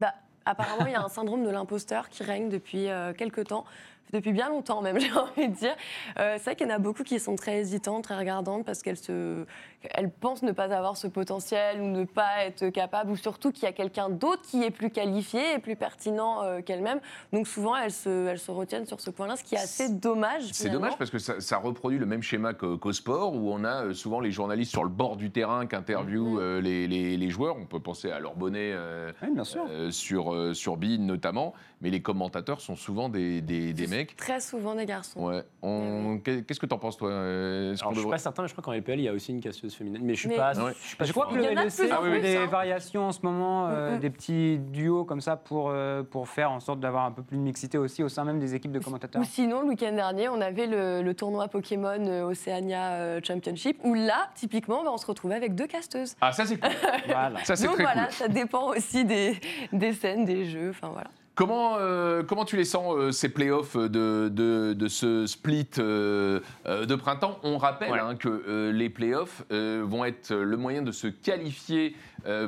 [0.00, 3.64] Bah, apparemment, il y a un syndrome de l'imposteur qui règne depuis euh, quelques temps,
[4.12, 5.74] depuis bien longtemps même, j'ai envie de dire.
[6.18, 8.82] Euh, c'est vrai qu'il y en a beaucoup qui sont très hésitantes, très regardantes, parce
[8.82, 9.44] qu'elles se,
[9.90, 13.64] elles pensent ne pas avoir ce potentiel ou ne pas être capables, ou surtout qu'il
[13.64, 17.00] y a quelqu'un d'autre qui est plus qualifié et plus pertinent euh, qu'elles-mêmes.
[17.32, 20.44] Donc souvent, elles se, elles se retiennent sur ce point-là, ce qui est assez dommage.
[20.52, 23.86] C'est dommage parce que ça, ça reproduit le même schéma qu'au sport où on a
[23.86, 26.38] euh, souvent les journalistes sur le bord du terrain qui interviewent Mhm.
[26.38, 27.56] euh, les, les- les joueurs.
[27.56, 29.66] On peut penser à leur bonnet euh, Oui, bien sûr.
[29.68, 34.16] euh, sur, euh, sur notamment, mais les commentateurs sont souvent des, des- des mecs.
[34.16, 35.20] Très souvent des garçons.
[35.20, 35.42] Ouais.
[35.62, 38.48] On- qu'est- Qu'est-ce que t'en penses toi euh, Alors, je suis devrait- pas certain, mais
[38.48, 40.00] je crois qu'en LPL, il y a aussi une casseuse féminine.
[40.02, 40.54] Mais je suis Mais- pas.
[40.58, 40.72] Ouais.
[40.82, 42.46] Je suis pas Je crois que le LEC en fait plus, des hein.
[42.46, 44.00] variations en ce moment, euh, Mm, mm.
[44.00, 47.36] des petits duos comme ça pour, euh, pour faire en sorte d'avoir un peu plus
[47.36, 49.20] de mixité aussi au sein même des équipes de commentateurs.
[49.20, 54.28] Ou sinon, le week-end dernier, on avait le, le tournoi Pokémon Oceania Championship, où là,
[54.34, 56.16] typiquement, bah, on se retrouvait avec deux casteuses.
[56.22, 56.70] Ah ça c'est cool.
[57.06, 57.44] Voilà.
[57.44, 58.12] ça c'est Donc très voilà, cool.
[58.12, 59.38] ça dépend aussi des,
[59.72, 61.10] des scènes, des jeux, enfin voilà.
[61.34, 66.40] Comment, euh, comment tu les sens, euh, ces playoffs de, de, de ce split euh,
[66.64, 67.40] de printemps?
[67.42, 67.98] On rappelle Ouais.
[67.98, 71.96] hein, que les playoffs vont être le moyen de se qualifier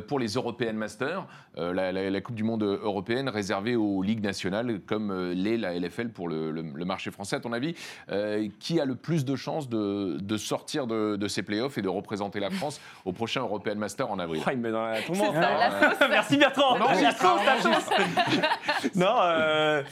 [0.01, 1.27] pour les European Masters,
[1.59, 5.57] euh, la, la- la Coupe du Monde européenne réservée aux ligues nationales, comme euh, l'est
[5.57, 7.37] la LFL pour le, le- le marché français.
[7.37, 7.75] À ton avis,
[8.11, 11.83] euh, qui a le plus de chances de, de sortir de, de ces playoffs et
[11.83, 14.43] de représenter la France au prochain European Master en avril?
[14.47, 15.35] Oh, il me met dans la tourmente.
[15.35, 15.97] Sauce.
[16.11, 16.77] Merci Bertrand.
[16.77, 18.95] On enregistre, La hein, sauce, la sauce.
[18.95, 19.83] non, euh,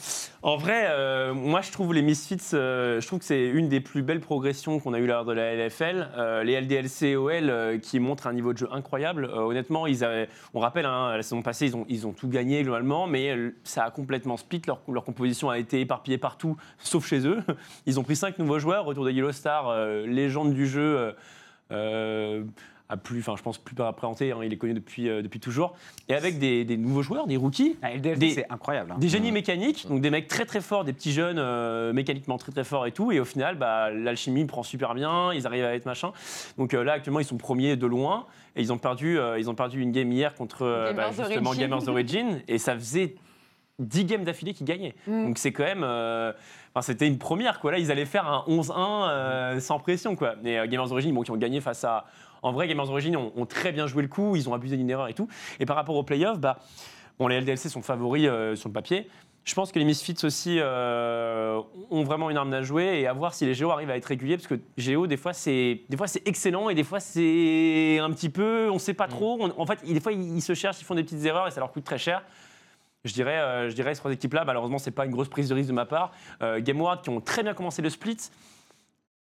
[0.45, 3.81] en vrai, euh, moi je trouve les Misfits, euh, je trouve que c'est une des
[3.81, 6.11] plus belles progressions qu'on a eu lors de la LFL.
[6.19, 9.25] Euh, les LDLC OL qui montrent un niveau de jeu incroyable.
[9.25, 10.07] Honnêtement, ils
[10.53, 14.37] on rappelle, hein, la saison passée, ils ont, tout gagné globalement, mais ça a complètement
[14.37, 14.61] split.
[14.67, 17.43] Leur, composition a été éparpillée partout, sauf chez eux.
[17.87, 21.15] Ils ont pris cinq nouveaux joueurs, retour de Yellow Star, euh, légende du jeu.
[22.91, 25.41] À plus, enfin, je pense plus à présenter, hein, il est connu depuis, euh, depuis
[25.41, 25.75] toujours.
[26.09, 28.93] Et avec des, des nouveaux joueurs, des rookies, Ah, LDLC, Des- c'est incroyable.
[28.93, 28.97] hein.
[28.99, 32.53] des génies mécaniques, donc des mecs très très forts, des petits jeunes euh, mécaniquement très
[32.53, 33.11] très forts et tout.
[33.11, 36.13] Et au final, bah, l'alchimie prend super bien, ils arrivent à être machin.
[36.59, 38.27] Donc euh, là, actuellement, ils sont premiers de loin.
[38.57, 41.63] Et ils ont perdu, ils ont perdu une game hier contre bah, justement Origin.
[41.69, 42.41] Gamers Origin.
[42.47, 43.17] Et ça faisait
[43.81, 44.95] 10 games d'affilée qu'ils gagnaient.
[45.09, 45.25] Mm.
[45.25, 45.83] Donc c'est quand même.
[46.77, 47.71] Enfin, c'était une première, quoi.
[47.71, 50.35] Là, ils allaient faire un 11-1 euh, sans pression, quoi.
[50.45, 52.05] Et euh, Gamers Origin, bon, qui ont gagné face à.
[52.45, 54.89] En vrai, Gamers Origin ont, ont très bien joué le coup, ils ont abusé d'une
[54.91, 55.27] erreur et tout.
[55.61, 56.59] Et par rapport aux playoffs, bah,
[57.19, 59.09] bon, les LDLC sont favoris euh, sur le papier.
[59.45, 63.13] Je pense que les Misfits aussi euh, ont vraiment une arme à jouer et à
[63.13, 65.99] voir si les Géo arrivent à être réguliers parce que Géo des fois c'est des
[65.99, 69.37] fois c'est excellent et des fois c'est un petit peu on sait pas trop.
[69.41, 71.51] On- en fait, des fois ils, ils se cherchent, ils font des petites erreurs et
[71.51, 72.23] ça leur coûte très cher.
[73.05, 75.55] Je dirais, euh, je dirais ces trois équipes-là, malheureusement, c'est pas une grosse prise de
[75.55, 76.13] risque de ma part.
[76.43, 78.17] Euh, GameWard qui ont très bien commencé le split.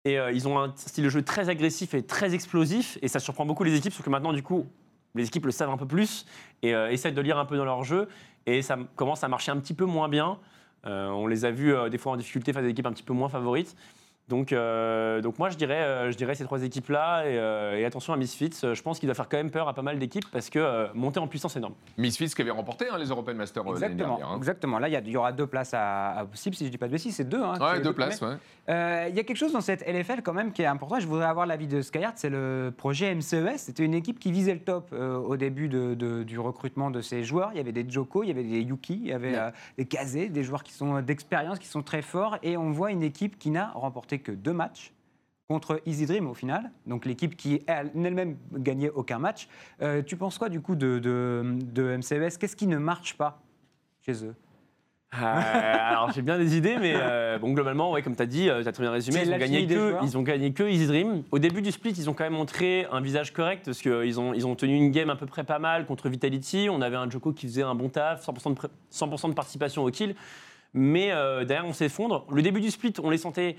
[0.05, 2.99] Et euh, ils ont un style de jeu très agressif et très explosif.
[3.03, 4.67] Et ça surprend beaucoup les équipes, sauf que maintenant, du coup,
[5.14, 6.27] les équipes le savent un peu plus
[6.62, 8.09] et euh, essaient de lire un peu dans leur jeu.
[8.47, 10.38] Et ça commence à marcher un petit peu moins bien.
[10.87, 12.93] Euh, on les a vus euh, des fois en difficulté face à des équipes un
[12.93, 13.77] petit peu moins favorites.
[14.29, 17.25] Donc, euh, donc moi, je dirais, euh, je dirais ces trois équipes-là.
[17.27, 19.75] Et, euh, et attention à Misfits, je pense qu'il va faire quand même peur à
[19.75, 21.75] pas mal d'équipes parce que euh, monter en puissance, c'est énorme.
[21.99, 24.29] Misfits qui avait remporté hein, les European Masters l'année Exactement, dernière.
[24.33, 24.37] hein.
[24.39, 24.79] exactement.
[24.79, 27.17] Là, il y, aura deux places à, à possible, si je dis pas de bêtises,
[27.17, 27.43] c'est deux.
[27.43, 28.37] Hein, Ouais, deux places, ouais.
[28.71, 30.99] Euh, Il y a quelque chose dans cette LFL quand même qui est important.
[30.99, 32.15] Je voudrais avoir l'avis de Skyheart.
[32.17, 33.59] C'est le projet MCES.
[33.59, 37.03] C'était une équipe qui visait le top euh, au début de- de- du recrutement de
[37.03, 37.51] ses joueurs.
[37.53, 39.39] Il y avait des Joko, il y avait des Yuki, il y avait Ouais.
[39.39, 42.39] euh, des Kazé, des joueurs qui sont d'expérience, qui sont très forts.
[42.43, 44.92] Et on voit une équipe qui n'a remporté que deux matchs
[45.48, 49.46] contre Easy Dream au final, donc l'équipe qui elle- elle-même gagnait aucun match.
[49.83, 53.42] Euh, tu penses quoi du coup de, de, de MCES Qu'est-ce qui ne marche pas
[54.00, 54.35] chez eux?
[55.16, 58.44] Euh, alors j'ai bien des idées, mais euh, bon globalement, ouais, comme tu as dit,
[58.46, 61.22] tu as très bien résumé, ils ont, gagné que, ils ont gagné que Easy Dream.
[61.31, 64.35] Au début du split, ils ont quand même montré un visage correct parce qu'ils ont,
[64.35, 66.66] ils ont tenu une game à peu près pas mal contre Vitality.
[66.68, 69.85] On avait un Joko qui faisait un bon taf, 100% de, pré- 100% de participation
[69.85, 70.16] au kill.
[70.72, 71.11] Mais
[71.46, 72.27] derrière, on s'effondre.
[72.33, 73.55] Le début du split, on les sentait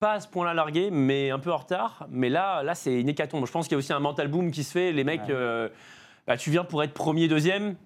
[0.00, 2.06] pas à ce point-là largués, mais un peu en retard.
[2.10, 3.46] Mais là, là c'est une hécatombe.
[3.46, 4.92] Je pense qu'il y a aussi un mental boom qui se fait.
[4.92, 5.30] Les mecs, Ouais.
[5.30, 5.68] euh,
[6.26, 7.76] bah, tu viens pour être premier, deuxième.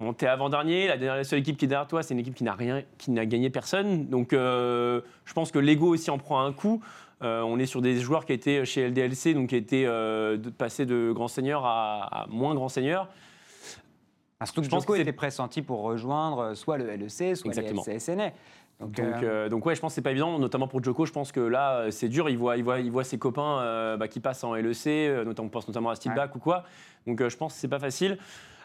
[0.00, 2.54] Bon, t'es avant-dernier, la, seule équipe qui est derrière toi, c'est une équipe qui n'a
[2.54, 4.06] rien, qui n'a gagné personne.
[4.06, 6.82] Donc, euh, je pense que l'ego aussi en prend un coup.
[7.22, 10.86] Euh, on est sur des joueurs qui étaient chez LDLC, donc qui étaient de, passés
[10.86, 13.08] de grand seigneur à, à moins grand seigneur.
[14.42, 17.82] Ah, surtout que Je pense Joko était pressenti pour rejoindre soit le LEC, soit Exactement.
[17.86, 18.30] le FCSNA.
[18.80, 21.04] Donc, Donc, euh, donc ouais, je pense que c'est pas évident, notamment pour Joko.
[21.04, 22.30] Je pense que là, c'est dur.
[22.30, 25.24] Il voit, il voit, il voit ses copains euh, bah, qui passent en LEC, euh,
[25.24, 26.64] notamment, on pense notamment à Steelback ou quoi.
[27.06, 28.18] Donc, euh, je pense que c'est pas facile.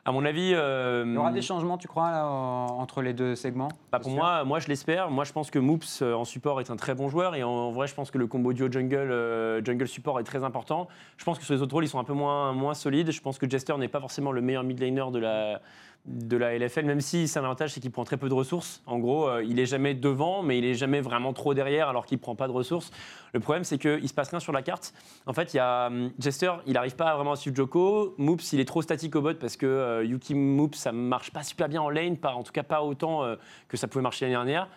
[0.07, 3.69] À mon avis, il y aura des changements, tu crois, là, entre les deux segments?
[3.91, 5.09] Bah, pour moi, moi, je l'espère.
[5.09, 7.71] Moi, je pense que Moops en support est un très bon joueur et en, en
[7.71, 10.87] vrai, je pense que le combo duo jungle jungle support est très important.
[11.17, 13.09] Je pense que sur les autres rôles, ils sont un peu moins moins solides.
[13.09, 15.59] Je pense que Jester n'est pas forcément le meilleur mid laner de la
[16.05, 18.81] de la LFL, même si c'est un avantage, c'est qu'il prend très peu de ressources.
[18.85, 22.05] En gros, euh, il est jamais devant, mais il est jamais vraiment trop derrière, alors
[22.05, 22.91] qu'il prend pas de ressources.
[23.33, 24.93] Le problème, c'est qu'il se passe rien sur la carte.
[25.25, 28.13] En fait, il y a hum, Jester, il n'arrive pas vraiment à suivre Joko.
[28.19, 31.41] Moops, il est trop statique au bot parce que euh, Yuki Moops, ça marche pas
[31.43, 33.35] super bien en lane, pas, en tout cas pas autant euh,
[33.67, 34.67] que ça pouvait marcher l'année dernière.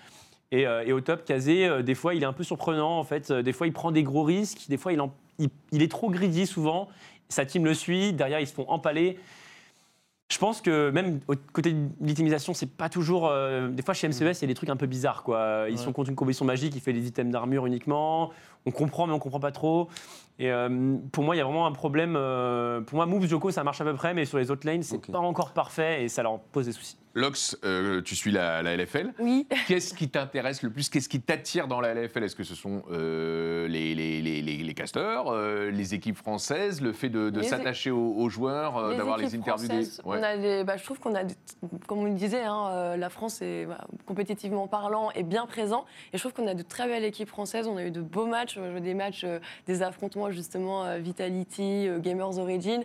[0.50, 2.98] Et, au top, Kazé, des fois, il est un peu surprenant.
[2.98, 4.64] En fait, des fois, il prend des gros risques.
[4.70, 6.88] Des fois, il- il est trop greedy souvent.
[7.28, 8.14] Sa team le suit.
[8.14, 9.18] Derrière, ils se font empaler.
[10.30, 13.28] Je pense que même au côté de l'itemisation, c'est pas toujours.
[13.28, 15.22] euh, des fois, chez MCES, il y a des trucs un peu bizarres.
[15.22, 15.64] Quoi.
[15.68, 15.76] Ils Ouais.
[15.78, 18.30] sont contre une combinaison magique, il fait des items d'armure uniquement.
[18.66, 19.88] On comprend, mais on comprend pas trop.
[20.38, 22.14] Et euh, pour moi, il y a vraiment un problème.
[22.14, 24.82] euh, pour moi, Moves, Joko, ça marche à peu près, mais sur les autres lanes,
[24.82, 25.10] c'est Ok.
[25.10, 26.98] pas encore parfait et ça leur pose des soucis.
[27.18, 29.12] Lox, euh, tu suis la, la LFL.
[29.18, 29.46] Oui.
[29.66, 30.88] Qu'est-ce qui t'intéresse le plus?
[30.88, 34.74] Qu'est-ce qui t'attire dans la LFL Est-ce que ce sont euh, les, les, les, les,
[34.74, 39.68] casteurs, euh, les équipes françaises, le fait de, s'attacher aux, aux joueurs, d'avoir les interviews
[39.68, 40.00] des.
[40.04, 40.18] Ouais.
[40.18, 41.34] on a des- bah, je trouve qu'on a, des-
[41.86, 45.84] comme on le disait, hein, la France est bah, compétitivement parlant est bien présent.
[46.12, 47.66] Et je trouve qu'on a de très belles équipes françaises.
[47.66, 49.26] On a eu de beaux matchs, des matchs,
[49.66, 52.82] des affrontements justement Vitality, Gamers Origin.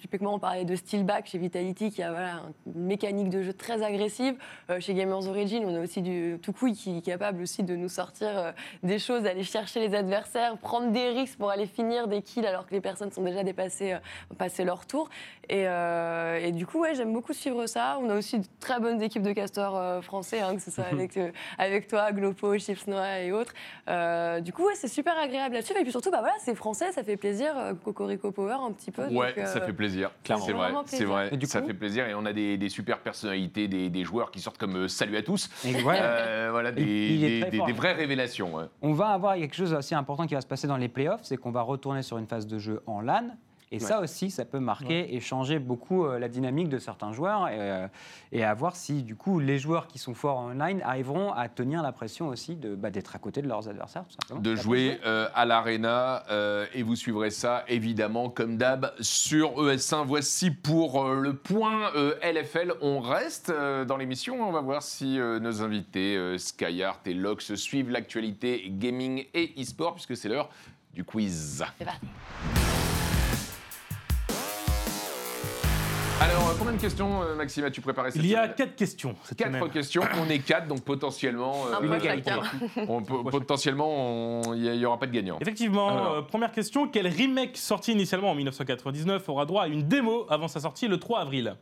[0.00, 3.82] Typiquement, on parlait de Steelback chez Vitality qui a voilà, une mécanique de jeu très
[3.82, 4.34] agressive.
[4.70, 7.88] Euh, chez Gamers Origin, on a aussi du Tukui qui est capable aussi de nous
[7.88, 12.22] sortir euh, des choses, d'aller chercher les adversaires, prendre des risques pour aller finir des
[12.22, 13.98] kills alors que les personnes sont déjà dépassées, euh,
[14.38, 15.08] passé leur tour.
[15.48, 17.98] Et, euh, et du coup, ouais, j'aime beaucoup suivre ça.
[18.00, 20.84] On a aussi de très bonnes équipes de casteurs euh, français, hein, que ce soit
[20.92, 23.52] avec, euh, avec toi, Glopo, Chips Noah et autres.
[23.88, 25.72] Euh, du coup, ouais, c'est super agréable là-dessus.
[25.78, 27.52] Et puis surtout, bah voilà, c'est français, ça fait plaisir.
[27.56, 29.06] euh, Cocorico Power un petit peu.
[29.08, 30.10] Ouais, donc, euh, ça fait plaisir.
[30.22, 30.44] clairement.
[30.44, 31.08] C'est vrai, c'est plaisir.
[31.08, 31.28] vrai.
[31.32, 34.04] Et du ça coup- fait plaisir et on a des, des super personnalités, des, des
[34.04, 35.48] joueurs qui sortent comme euh, Salut à tous.
[35.82, 36.02] voilà.
[36.02, 36.82] Euh, voilà, des,
[37.52, 38.54] il vraies révélations.
[38.54, 38.64] ouais.
[38.82, 41.36] On va avoir quelque chose aussi important qui va se passer dans les playoffs, c'est
[41.36, 43.30] qu'on va retourner sur une phase de jeu en LAN.
[43.72, 47.46] Et ça aussi, ça peut marquer et changer beaucoup euh, la dynamique de certains joueurs
[47.46, 47.86] et, euh,
[48.32, 51.48] et à voir si, du coup, les joueurs qui sont forts en online arriveront à
[51.48, 54.40] tenir la pression aussi de, bah, d'être à côté de leurs adversaires, tout simplement.
[54.40, 60.04] de jouer euh, à l'Arena euh, et vous suivrez ça évidemment comme d'hab sur ES1.
[60.04, 62.74] Voici pour euh, le point euh, LFL.
[62.80, 64.42] On reste euh, dans l'émission.
[64.48, 69.54] On va voir si euh, nos invités euh, Skyart et Lox suivent l'actualité gaming et
[69.60, 70.50] e-sport puisque c'est l'heure
[70.92, 71.64] du quiz.
[71.78, 72.06] C'est parti.
[76.20, 78.76] Alors, euh, combien de questions, euh, Maxime, as-tu préparé cette Il y a semaine quatre
[78.76, 79.70] questions cette Quatre semaine.
[79.70, 82.40] questions, on est quatre, donc potentiellement, euh, Un point euh, chacun.
[82.88, 85.38] on peut- potentiellement, on- il n'y aura pas de gagnant.
[85.40, 86.12] Effectivement, Alors.
[86.16, 90.48] euh, première question, quel remake sorti initialement en 1999 aura droit à une démo avant
[90.48, 91.56] sa sortie le 3 avril?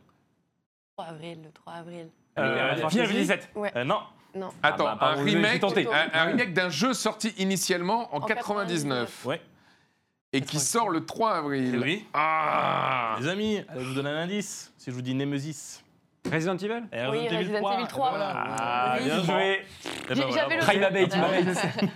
[0.97, 2.09] 3 avril, le 3 avril.
[2.37, 3.61] Euh, Final Final Fantasy Fantasy VII.
[3.61, 3.71] Ouais.
[3.77, 3.99] Euh, Non,
[4.35, 4.49] Non.
[4.61, 5.87] Attends, Ah bah, pardon, un, j'ai- j'ai remake, tenté.
[5.87, 9.41] un, un remake d'un jeu sorti initialement en, En 99, ouais.
[10.33, 11.79] Et qui sort le 3 avril.
[11.83, 12.05] Oui.
[12.13, 14.71] Ah Les amis, je vous donne un indice.
[14.77, 15.83] Si je vous dis Nemesis.
[16.31, 18.09] Resident Evil Eh, Oui, Resident Evil 3.
[18.09, 18.33] Voilà.
[18.59, 19.05] Ah, Oui.
[19.05, 19.31] bien joué.
[19.31, 21.89] Eh ben J'ai- voilà, J'avais le Abbey, tu Ah, m'avais- ouais.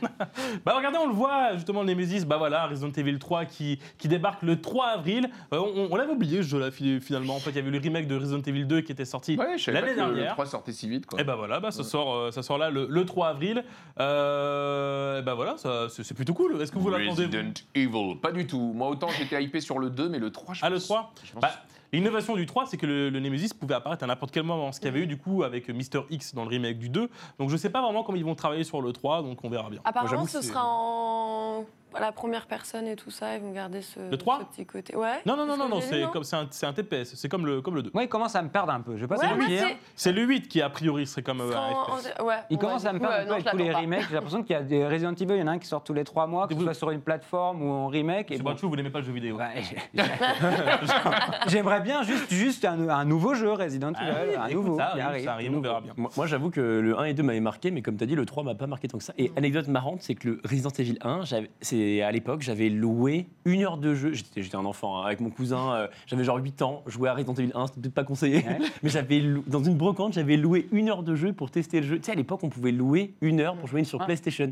[0.65, 4.07] Bah regardez, on le voit justement le Nemesis, bah voilà, Resident Evil 3 qui, qui
[4.07, 5.29] débarque le 3 avril.
[5.53, 7.35] Euh, on on l'avait oublié ce jeu là fi- finalement.
[7.35, 9.57] En fait, il y avait le remake de Resident Evil 2 qui était sorti Ouais,
[9.57, 10.31] je savais pas l'année que le dernière.
[10.33, 11.05] 3 sortait si vite.
[11.05, 11.19] Quoi.
[11.19, 13.63] Et bah voilà, bah, ça, sort, euh, ça sort là le, le 3 avril.
[13.99, 16.61] Euh, et bah voilà, ça- c'est c'est plutôt cool.
[16.61, 17.37] Est-ce que vous l'attendez vous?
[17.37, 18.71] Resident Evil, pas du tout.
[18.73, 21.13] Moi, autant j'étais hypé sur le 2, mais le 3, je Ah, le pense- 3
[21.23, 21.51] je pense- Bah,
[21.93, 24.71] L'innovation du 3, c'est que le, le Nemesis pouvait apparaître à n'importe quel moment.
[24.71, 27.09] Ce qu'il y avait eu du coup avec Mister X dans le remake du 2.
[27.39, 29.69] Donc je sais pas vraiment comment ils vont travailler sur le 3, donc on verra
[29.69, 29.79] bien.
[29.85, 33.35] Apparemment, ce sera en à la première personne et tout ça.
[33.35, 34.39] Ils vont garder ce, Le 3?
[34.39, 34.95] ce petit côté.
[34.95, 35.21] Ouais.
[35.27, 37.61] Non, non, non, c'est non, non, c'est lu, comme c'est un, TPS, c'est comme le,
[37.61, 37.91] comme le 2.
[37.93, 38.95] Moi, il commence à me perdre un peu.
[38.97, 39.67] Je vais pas Ouais, mentir.
[39.95, 42.13] c'est- le 8 qui a priori serait comme euh, un en- FPS.
[42.19, 43.77] en- ouais, Il commence à me perdre un peu euh, avec tous les pas.
[43.77, 44.05] remakes.
[44.09, 45.83] J'ai l'impression qu'il y a des Resident Evil, il y en a un qui sort
[45.83, 48.31] tous les trois mois, que ce vous- soit sur une plateforme ou en remake.
[48.31, 49.37] Et C'est bon, tout, vous n'aimez pas le jeu vidéo.
[49.37, 49.61] Ouais,
[51.47, 54.77] J'aimerais bien juste, juste un, un nouveau jeu Resident Ah Evil, oui, un écoute, nouveau.
[54.77, 55.93] ça arrive, ça arrive, on verra bien.
[55.97, 58.15] Moi, moi, j'avoue que le 1 et 2 m'avaient marqué, mais comme tu as dit,
[58.15, 59.13] le 3 m'a pas marqué tant que ça.
[59.17, 63.27] Et anecdote marrante, c'est que le Resident Evil 1, j'avais- c'est à l'époque, j'avais loué
[63.45, 64.13] une heure de jeu.
[64.13, 67.33] J'étais un enfant hein, avec mon cousin, euh, j'avais genre 8 ans, jouais à Resident
[67.35, 68.57] Evil 1, c'était peut-être pas conseillé, Ouais.
[68.83, 71.97] mais j'avais dans une brocante, j'avais loué une heure de jeu pour tester le jeu.
[71.97, 74.05] Tu sais, à l'époque, on pouvait louer une heure pour jouer sur Ah.
[74.05, 74.51] PlayStation.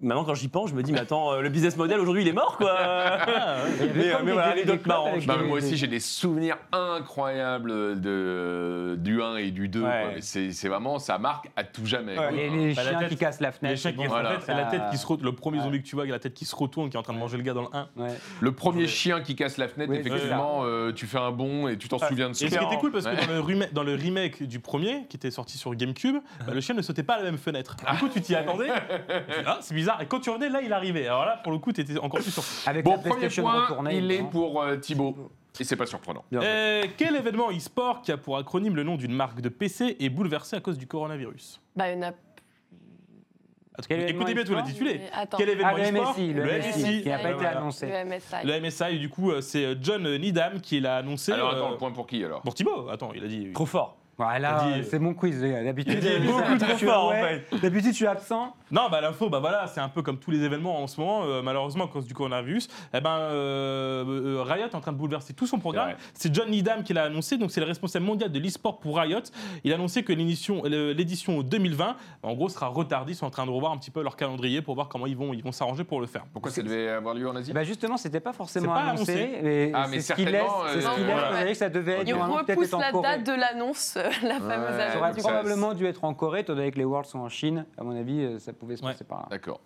[0.00, 2.28] Maintenant, quand j'y pense, je me dis, mais attends, euh, le business model aujourd'hui, il
[2.28, 2.76] est mort, quoi.
[3.96, 5.26] mais, euh, mais voilà, anecdote marrante.
[5.26, 9.82] Bah, mais moi aussi, j'ai des souvenirs incroyables de, du 1 et du 2.
[9.82, 10.16] Ouais.
[10.20, 12.14] C'est c'est vraiment, ça marque à tout jamais.
[12.14, 12.30] quoi.
[12.30, 13.72] Les, les Bah, chiens tête- qui cassent la fenêtre.
[13.72, 14.38] Les chiens qui bon, en voilà.
[14.38, 15.24] fait, c'est la tête qui se retourne.
[15.28, 15.64] Le premier Ouais.
[15.64, 17.12] zombie que tu vois, qui a la tête qui se retourne, qui est en train
[17.14, 17.88] de manger le gars dans le 1.
[17.96, 18.08] Ouais.
[18.40, 21.76] Le premier chien qui casse la fenêtre, Oui, effectivement, euh, tu fais un bond et
[21.76, 23.72] tu t'en souviens de Et ce ce qui était cool, parce que dans le, remake,
[23.72, 27.02] dans le remake du premier, qui était sorti sur GameCube, bah, le chien ne sautait
[27.02, 27.74] pas à la même fenêtre.
[27.90, 28.68] Du coup, tu t'y attendais.
[29.44, 29.87] Ah, c'est bizarre.
[30.00, 31.06] Et quand tu revenais, là, il arrivait.
[31.06, 32.68] Alors là, pour le coup, tu étais encore plus surpris.
[32.68, 33.96] Avec Bon, la premier PlayStation point, retournée.
[33.98, 35.30] il est pour euh, Thibaut.
[35.60, 36.24] Et c'est pas surprenant.
[36.34, 40.08] Euh, quel événement e-sport qui a pour acronyme le nom d'une marque de PC est
[40.08, 41.60] bouleversé à cause du coronavirus?
[41.74, 42.12] Bah, il y en a.
[43.88, 45.02] Quel Écoutez bien tout l'intitulé.
[45.36, 46.12] Quel événement Ah, le e-sport?
[46.14, 47.58] MSI, le MSI, qui n'a pas été voilà.
[47.58, 47.86] annoncé.
[47.86, 48.34] Le MSI.
[48.44, 51.30] Le MSI, du coup, euh, c'est John Needham qui l'a annoncé.
[51.32, 52.42] Alors attends, euh, le point pour qui alors?
[52.42, 53.52] Pour Thibaut, attends, il a dit.
[53.52, 53.97] Trop fort.
[54.18, 55.62] Voilà, dit- c'est mon quiz, les gars.
[55.62, 57.44] D'habitude, Il a dit euh, beaucoup trop fort, en ouais.
[57.62, 58.52] D'habitude, je suis absent.
[58.70, 61.22] Non, bah l'info, bah voilà, c'est un peu comme tous les événements en ce moment,
[61.24, 62.68] euh, malheureusement à cause du coronavirus.
[62.92, 64.04] Eh ben, euh,
[64.38, 65.92] euh, Riot est en train de bouleverser tout son programme.
[66.14, 69.20] C'est John Needham qui l'a annoncé, donc c'est le responsable mondial de l'e-sport pour Riot.
[69.64, 73.12] Il a annoncé que l'édition, le- l'édition 2020, en gros, sera retardée.
[73.12, 75.16] Ils sont en train de revoir un petit peu leur calendrier pour voir comment ils
[75.16, 76.24] vont, ils vont s'arranger pour le faire.
[76.32, 77.52] Pourquoi ça devait avoir lieu en Asie?
[77.52, 79.12] Ben justement, c'était pas forcément pas annoncé.
[79.12, 79.40] annoncé.
[79.46, 81.92] et Ah, mais c'est ce qui laisse, certainement, c'est ce euh, qui laisse ça devait
[81.92, 82.08] être Ok.
[82.08, 84.98] Il normalement peut-être repousse être en la date de l'annonce, euh, la fameuse Ouais, Ça
[84.98, 87.66] aurait probablement dû être en Corée, étant donné que les Worlds sont en Chine.
[87.76, 88.92] À mon avis, euh, ça pouvait se Ouais.
[88.92, 89.26] passer par là.
[89.30, 89.60] D'accord.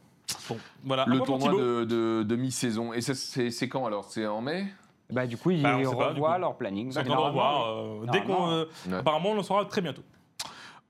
[0.49, 1.05] Bon, voilà.
[1.07, 2.93] Le tournoi de, de- de mi-saison.
[2.93, 4.05] Et ça, c'est c'est quand alors?
[4.05, 4.67] C'est en mai?
[5.11, 6.93] Bah, du coup, ils Bah, on pas, revoient leur planning.
[6.95, 7.69] Bah, normalement, revoir.
[7.69, 8.51] euh, dès qu'on.
[8.51, 8.95] Euh, Ouais.
[8.97, 10.03] Apparemment, on le saura très bientôt.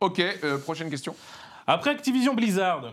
[0.00, 1.14] Ok, euh, prochaine question.
[1.66, 2.92] Après Activision Blizzard,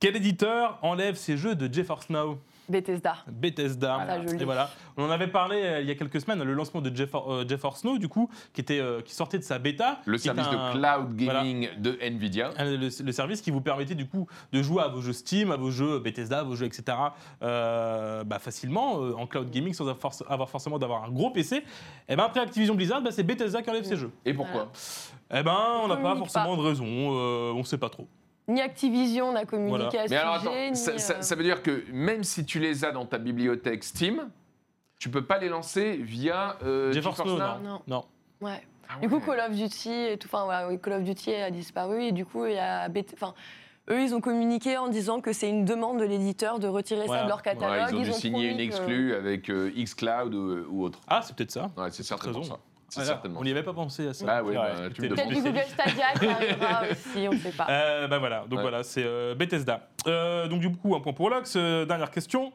[0.00, 2.38] quel éditeur enlève ses jeux de GeForce Now?
[2.68, 3.16] Bethesda.
[3.26, 3.98] Bethesda.
[4.40, 4.70] Et voilà.
[4.96, 7.48] On en avait parlé euh, il y a quelques semaines, le lancement de GeFor- euh,
[7.48, 10.00] GeForce Now, du coup, qui, était, euh, qui sortait de sa bêta.
[10.06, 12.50] Le qui est service un- de cloud gaming de Nvidia.
[12.58, 15.50] un- le, le service qui vous permettait du coup de jouer à vos jeux Steam,
[15.52, 16.96] à vos jeux Bethesda, à vos jeux etc.
[17.42, 21.30] euh, bah, facilement euh, en cloud gaming sans avoir, forc- avoir forcément d'avoir un gros
[21.30, 21.62] PC.
[22.08, 24.10] Et ben après Activision Blizzard, bah, c'est Bethesda qui enlève ses jeux.
[24.24, 24.70] Et pourquoi
[25.32, 26.62] Et ben on n'a pas forcément pas.
[26.62, 28.08] de raison, euh, on sait pas trop.
[28.48, 30.02] Ni Activision n'a communiqué Voilà.
[30.02, 32.24] à ce Mais alors sujet, attends, ni, ça, ça- euh, ça veut dire que même
[32.24, 34.28] si tu les as dans ta bibliothèque Steam,
[34.98, 37.70] tu peux pas les lancer via euh, GeForce GeForce Now, Now non.
[37.70, 37.80] Non.
[37.86, 38.04] non.
[38.40, 38.62] Ouais.
[38.88, 39.20] Ah Du coup.
[39.20, 42.46] Call of Duty et tout, enfin voilà, Call of Duty a disparu et du coup,
[42.46, 43.34] il y a enfin,
[43.90, 47.20] eux, ils ont communiqué en disant que c'est une demande de l'éditeur de retirer Voilà.
[47.20, 47.88] ça de leur Ouais, catalogue.
[47.92, 51.00] ils ont dû signer une que- exclue avec euh, xCloud ou, ou autre.
[51.06, 51.70] Ah c'est peut-être ça.
[51.76, 52.58] Ouais, c'est certainement ça.
[52.90, 54.24] C'est Voilà, certainement on n'y avait pas pensé à ça.
[54.28, 57.34] Ah oui, Ouais, bah, c'est tu me peut-être du Google Stadia qui arrivera aussi, on
[57.34, 57.66] ne sait pas.
[57.68, 58.62] Euh, bah voilà, donc Ouais.
[58.62, 59.80] voilà, c'est euh, Bethesda.
[60.08, 61.54] Euh, donc du coup, un point pour Lox.
[61.56, 62.52] Euh, dernière question.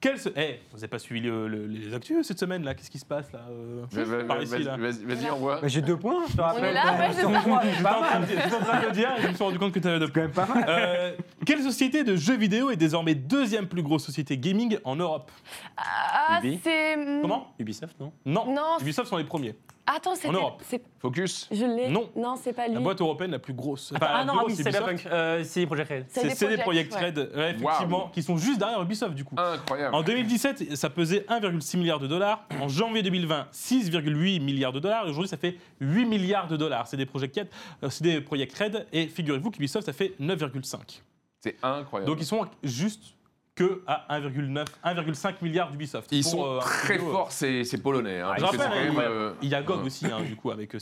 [0.00, 0.28] Quel se...
[0.36, 2.74] Eh, vous n'avez pas suivi le- le- les actus cette semaine là?
[2.74, 5.60] Qu'est-ce qui se passe là euh, Vas- vas- par ici Vas-y, là vas-y, vas-y, envoie.
[5.60, 6.64] Bah, J'ai deux points, je te rappelle.
[6.64, 7.40] est là, ouais, c'est Sur ça.
[7.40, 8.22] trois, J'étais pas en train mal.
[8.22, 9.88] de j'étais en train de le dire et je me suis rendu compte que tu
[9.88, 10.64] avais C'est quand même pas mal.
[10.68, 11.12] Euh,
[11.46, 15.30] quelle société de jeux vidéo est désormais deuxième plus grosse société gaming en Europe?
[15.76, 16.60] Ah, Ubi.
[16.62, 16.94] c'est.
[17.20, 17.52] Comment?
[17.58, 18.12] Ubisoft, non?
[18.24, 19.54] Non, Non, Ubisoft sont les premiers.
[19.86, 20.14] Attends.
[20.24, 20.62] Europe.
[20.64, 21.48] c'est- Focus.
[21.50, 21.88] Je l'ai.
[21.88, 22.08] Non.
[22.14, 22.74] Non, c'est pas lui.
[22.74, 23.92] La boîte européenne la plus grosse.
[23.92, 24.62] Attends, Enfin, Ah non, ah oui, c'est.
[24.62, 25.04] Cyberpunk.
[25.06, 26.04] Euh, c'est Project Red.
[26.08, 27.24] C'est C'est des CD Projekt, Projekt ouais.
[27.24, 29.34] Red, ouais, effectivement, qui sont juste derrière Ubisoft du coup.
[29.36, 29.94] Incroyable.
[29.94, 32.44] En 2017, ça pesait 1,6 milliard de dollars.
[32.60, 35.06] En janvier 2020, 6,8 milliards de dollars.
[35.06, 36.86] Et aujourd'hui, ça fait 8 milliards de dollars.
[36.86, 37.48] C'est des Project Red,
[37.82, 38.86] euh, c'est des Project Red.
[38.92, 41.02] Et figurez-vous qu'Ubisoft, ça fait 9,5.
[41.40, 42.08] C'est incroyable.
[42.10, 43.14] Donc ils sont juste
[43.54, 46.10] que à 1,9, 1,5 milliards d'Ubisoft.
[46.12, 48.20] Ils Pour, sont euh, très euh, forts, ces, ces Polonais.
[48.20, 50.74] hein, Je rappelle, il même, euh, il y a GOG aussi, hein, du coup, avec
[50.74, 50.78] hein,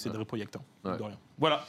[0.85, 0.93] Ouais.
[1.39, 1.65] Voilà.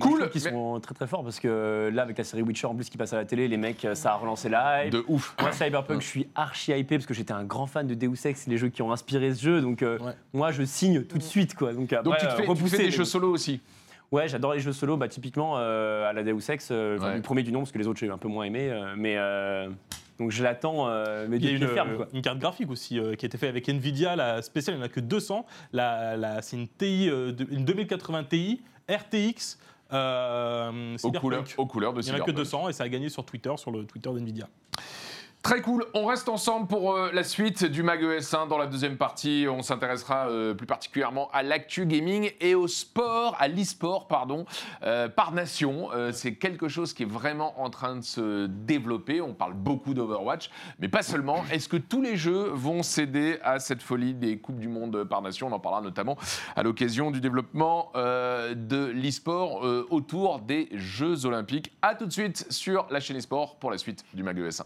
[0.00, 0.30] Cool.
[0.32, 2.96] mais- sont très très forts parce que là, avec la série Witcher en plus qui
[2.96, 4.92] passe à la télé, les mecs, ça a relancé la hype.
[4.92, 5.34] De ouf.
[5.40, 8.46] Moi, Cyberpunk, je suis archi hypé parce que j'étais un grand fan de Deus Ex,
[8.46, 9.60] les jeux qui ont inspiré ce jeu.
[9.60, 10.12] Donc, euh, Ouais.
[10.32, 11.56] moi, je signe tout de suite.
[11.56, 11.72] Quoi.
[11.72, 13.60] Donc, tu te fais, tu repousser, fais des mais- jeux solo aussi.
[14.12, 14.96] Ouais, j'adore les jeux solo.
[14.96, 17.16] Bah, typiquement, euh, à la Deus Ex, euh, Ouais.
[17.16, 18.70] le premier du nom parce que les autres, j'ai un peu moins aimé.
[18.70, 19.68] euh, mais euh,
[20.18, 21.96] donc, je l'attends, euh, mais Il y a de une, pied ferme.
[21.96, 22.08] Quoi.
[22.12, 24.82] une carte graphique aussi euh, qui a été faite avec Nvidia, la spéciale, il n'y
[24.84, 25.46] en a que 200.
[25.72, 29.58] La, la- c'est une TI, euh, de- une 2080 Ti RTX.
[29.92, 32.36] Euh, Aux couleurs, aux couleurs de Il n'y en a que Cyberpunk.
[32.36, 34.48] 200 et ça a gagné sur Twitter, sur le Twitter d'Nvidia.
[35.42, 35.86] Très cool.
[35.94, 38.48] On reste ensemble pour euh, la suite du Mag ES1.
[38.48, 43.36] Dans la deuxième partie, on s'intéressera euh, plus particulièrement à l'actu gaming et au sport,
[43.38, 44.44] à l'e-sport, pardon,
[44.82, 45.88] euh, par nation.
[46.12, 49.20] C'est quelque chose qui est vraiment en train de se développer.
[49.20, 51.44] On parle beaucoup d'Overwatch, mais pas seulement.
[51.50, 55.22] Est-ce que tous les jeux vont céder à cette folie des Coupes du Monde par
[55.22, 55.46] nation?
[55.46, 56.16] On en parlera notamment
[56.56, 61.72] à l'occasion du développement de l'e-sport autour des Jeux Olympiques.
[61.80, 64.64] A tout de suite sur la chaîne e-sport pour la suite du Mag ES1.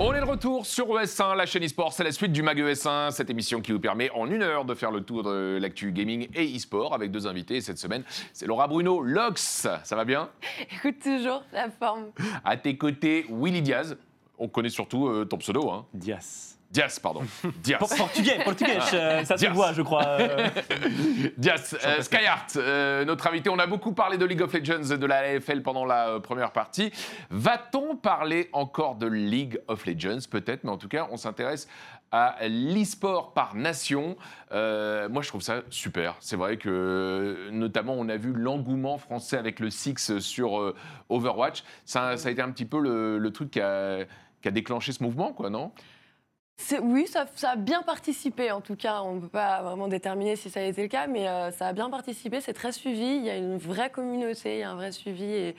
[0.00, 3.10] On est de retour sur ES1, la chaîne e-sport, c'est la suite du MAG ES1,
[3.10, 6.28] cette émission qui vous permet en une heure de faire le tour de l'actu gaming
[6.36, 7.56] et e-sport avec deux invités.
[7.56, 10.30] Et cette semaine, c'est Laura Bruno, Lox, ça va bien?
[10.72, 12.12] Écoute, toujours la forme.
[12.44, 13.96] À tes côtés, Willy Diaz,
[14.38, 15.84] on connaît surtout euh, ton pseudo, hein
[16.70, 16.98] Dias.
[17.02, 17.22] Pardon.
[17.78, 19.52] Por- portugais, portugais, euh, ça se Dias.
[19.52, 20.04] voit, je crois.
[20.06, 20.48] euh.
[21.38, 23.48] Diaz, euh, Skyheart, euh, notre invité.
[23.50, 26.20] On a beaucoup parlé de League of Legends et de la LFL pendant la euh,
[26.20, 26.92] première partie.
[27.30, 31.68] Va-t-on parler encore de League of Legends Peut-être, mais en tout cas, on s'intéresse
[32.10, 34.16] à l'e-sport par nation.
[34.52, 36.16] Euh, moi, je trouve ça super.
[36.20, 40.74] C'est vrai que, notamment, on a vu l'engouement français avec le Six sur euh,
[41.08, 41.64] Overwatch.
[41.84, 44.04] Ça, ça a été un petit peu le, le truc qui a,
[44.42, 45.72] qui a déclenché ce mouvement, quoi, non?
[46.82, 49.02] Oui, ça, a bien participé en tout cas.
[49.02, 51.68] On ne peut pas vraiment déterminer si ça a été le cas, mais euh, ça
[51.68, 52.40] a bien participé.
[52.40, 53.16] C'est très suivi.
[53.16, 55.54] Il y a une vraie communauté, il y a un vrai suivi.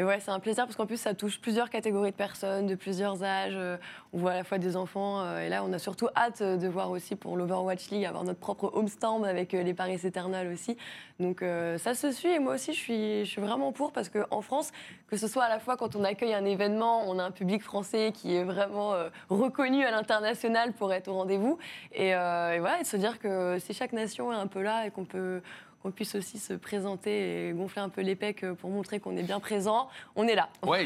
[0.00, 2.74] Et ouais, c'est un plaisir parce qu'en plus, ça touche plusieurs catégories de personnes, de
[2.74, 3.52] plusieurs âges.
[3.54, 3.76] Euh,
[4.14, 5.20] On voit à la fois des enfants.
[5.20, 8.24] euh, et là, on a surtout hâte euh, de voir aussi pour l'Overwatch League avoir
[8.24, 10.78] notre propre homestand avec les Paris Eternal aussi.
[11.18, 11.44] Donc
[11.76, 12.78] ça se suit et moi aussi, je
[13.26, 14.72] suis, vraiment pour parce qu'en France,
[15.06, 17.62] que ce soit à la fois quand on accueille un événement, on a un public
[17.62, 18.94] français qui est vraiment
[19.28, 21.58] reconnu à l'international pour être au rendez-vous.
[21.92, 24.86] Et, et voilà, et de se dire que si chaque nation est un peu là
[24.86, 25.42] et qu'on peut
[25.82, 29.22] qu'on puisse aussi se présenter et gonfler un peu les pecs pour montrer qu'on est
[29.22, 30.48] bien présent, on est là.
[30.66, 30.84] Ouais,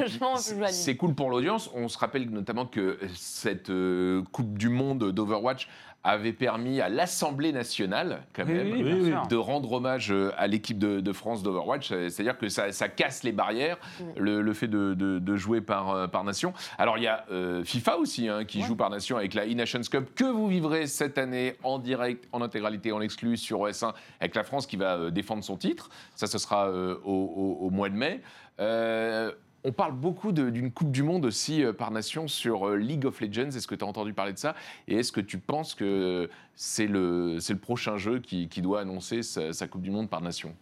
[0.71, 1.71] c'est cool pour l'audience.
[1.75, 5.69] On se rappelle notamment que cette euh, Coupe du Monde d'Overwatch
[6.05, 10.79] avait permis à l'Assemblée nationale, quand même, oui, oui, de rendre hommage euh, à l'équipe
[10.79, 11.91] de, de France d'Overwatch.
[11.93, 13.79] Euh, C'est-à-dire que ça, ça casse les barrières,
[14.17, 16.53] le, le fait de, de- de jouer par, euh, par nation.
[16.77, 19.81] Alors, il y a euh, FIFA aussi, hein, qui joue par nation avec la E-Nations
[19.91, 24.35] Cup, que vous vivrez cette année en direct, en intégralité, en exclu sur OS1, avec
[24.35, 25.89] la France qui va euh, défendre son titre.
[26.17, 28.21] Ça, ce sera euh, au, au- au mois de mai.
[28.61, 29.33] Euh,
[29.65, 33.21] on parle beaucoup d'une Coupe du Monde aussi euh, par nation sur euh, League of
[33.21, 33.49] Legends.
[33.49, 34.55] Est-ce que tu as entendu parler de ça?
[34.87, 39.53] Et est-ce que tu penses que c'est le, prochain jeu qui, qui doit annoncer sa,
[39.53, 40.55] sa Coupe du Monde par nation?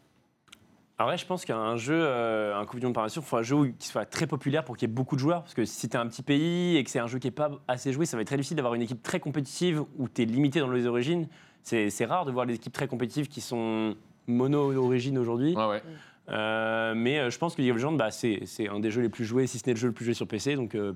[0.98, 3.36] Alors ouais, je pense qu'un jeu, euh, un Coupe du Monde par nation, il faut
[3.36, 5.42] un jeu qui soit très populaire pour qu'il y ait beaucoup de joueurs.
[5.42, 7.50] Parce que si tu un petit pays et que c'est un jeu qui n'est pas
[7.66, 10.24] assez joué, ça va être très difficile d'avoir une équipe très compétitive où tu es
[10.26, 11.26] limité dans les origines.
[11.64, 13.96] C'est rare de voir des équipes très compétitives qui sont
[14.28, 15.56] mono-origines aujourd'hui.
[15.56, 15.82] Ouais, ouais.
[16.28, 19.08] Euh, mais euh, je pense que League of Legends, bah, c'est un des jeux les
[19.08, 20.54] plus joués, si ce n'est le jeu le plus joué sur PC.
[20.56, 20.92] Donc euh,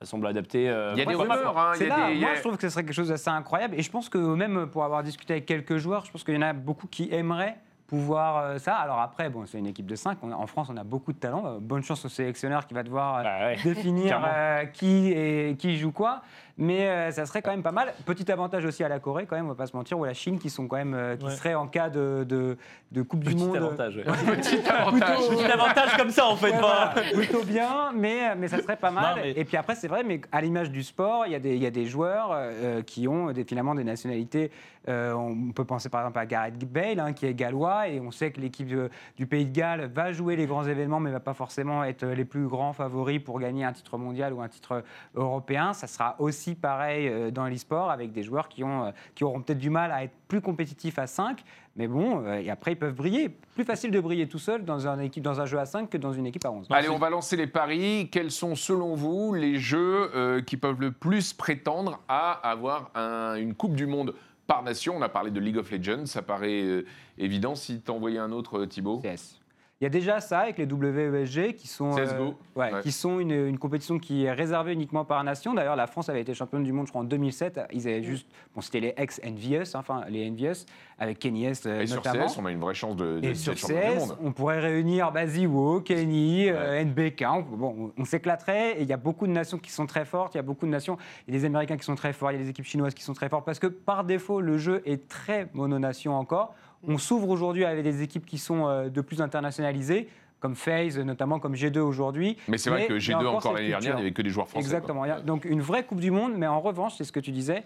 [0.00, 0.68] ça semble adapté.
[0.68, 1.58] euh, Il y a des rumeurs.
[1.58, 3.74] hein, y a là, des- moi je trouve que ce serait quelque chose d'assez incroyable
[3.76, 6.38] et je pense que même pour avoir discuté avec quelques joueurs, je pense qu'il y
[6.38, 7.56] en a beaucoup qui aimeraient
[7.88, 8.76] pouvoir ça.
[8.76, 11.58] Alors après, bon, c'est une équipe de 5, en France on a beaucoup de talent,
[11.60, 13.56] bonne chance au sélectionneur qui va devoir Bah ouais.
[13.62, 14.26] définir Clairement.
[14.34, 16.22] euh, qui, et, qui joue quoi,
[16.58, 17.92] mais euh, ça serait quand même pas mal.
[18.06, 20.08] Petit avantage aussi à la Corée quand même, on va pas se mentir, ou à
[20.08, 21.30] la Chine qui sont quand même, euh, qui Ouais.
[21.32, 22.56] seraient en cas de, de,
[22.92, 23.56] de Coupe du Monde.
[23.56, 23.96] avantage.
[23.96, 24.02] ouais.
[24.36, 25.18] Petit avantage.
[25.28, 26.52] Petit avantage comme ça en fait.
[26.52, 29.16] Ouais, pas- voilà, plutôt bien, mais, mais ça serait pas mal.
[29.16, 31.38] Non, mais- Et puis après, c'est vrai, mais à l'image du sport, il y, a
[31.40, 34.50] des- il y a des joueurs euh, qui ont des, finalement des nationalités.
[34.88, 38.10] Euh, on peut penser par exemple à Gareth Bale, hein, qui est gallois, et on
[38.10, 41.20] sait que l'équipe euh, du Pays de Galles va jouer les grands événements, mais va
[41.20, 44.82] pas forcément être les plus grands favoris pour gagner un titre mondial ou un titre
[45.14, 45.72] européen.
[45.72, 49.40] Ça sera aussi pareil euh, dans l'e-sport, avec des joueurs qui, ont, euh, qui auront
[49.40, 51.42] peut-être du mal à être plus compétitifs à 5,
[51.76, 53.28] mais bon, euh, et après ils peuvent briller.
[53.54, 55.98] Plus facile de briller tout seul dans un, équipe, dans un jeu à 5 que
[55.98, 56.66] dans une équipe à 11.
[56.70, 58.08] Allez, on va lancer les paris.
[58.10, 63.34] Quels sont, selon vous, les jeux euh, qui peuvent le plus prétendre à avoir un-
[63.36, 64.14] une Coupe du Monde
[64.46, 64.94] par nation?
[64.96, 66.84] On a parlé de League of Legends, ça paraît euh,
[67.18, 67.54] évident.
[67.54, 69.00] Si t'en envoyais un autre, Thibaut?
[69.02, 69.38] CS.
[69.82, 72.06] Il y a déjà ça avec les WESG qui sont, euh,
[72.54, 72.80] ouais, Ouais.
[72.82, 75.54] qui sont une, une compétition qui est réservée uniquement par nation.
[75.54, 77.58] D'ailleurs, la France avait été championne du monde, je crois, en 2007.
[77.72, 80.66] Ils avaient juste, bon, c'était les ex-Envious, enfin les Envious,
[81.00, 82.26] avec Kenny S euh, Et sur notamment.
[82.28, 84.18] CS, on a une vraie chance de, de Et sur champion du CS, monde.
[84.22, 87.24] on pourrait réunir Baziwo, Kenny, euh, NBK.
[87.28, 88.78] On, bon, on, on s'éclaterait.
[88.78, 90.34] Et il y a beaucoup de nations qui sont très fortes.
[90.34, 90.96] Il y a beaucoup de nations.
[91.26, 92.30] Il y a des Américains qui sont très forts.
[92.30, 93.44] Il y a des équipes chinoises qui sont très fortes.
[93.44, 96.54] Parce que par défaut, le jeu est très mononation encore.
[96.86, 100.08] On s'ouvre aujourd'hui avec des équipes qui sont euh, de plus internationalisées,
[100.40, 102.36] comme FaZe, notamment comme G2 aujourd'hui.
[102.48, 104.12] Mais c'est vrai que il y a G2, encore cette l'année dernière, il n'y avait
[104.12, 104.64] que des joueurs français.
[104.64, 105.04] Exactement.
[105.04, 105.20] quoi.
[105.20, 107.62] Donc une vraie Coupe du Monde, mais en revanche, c'est ce que tu disais.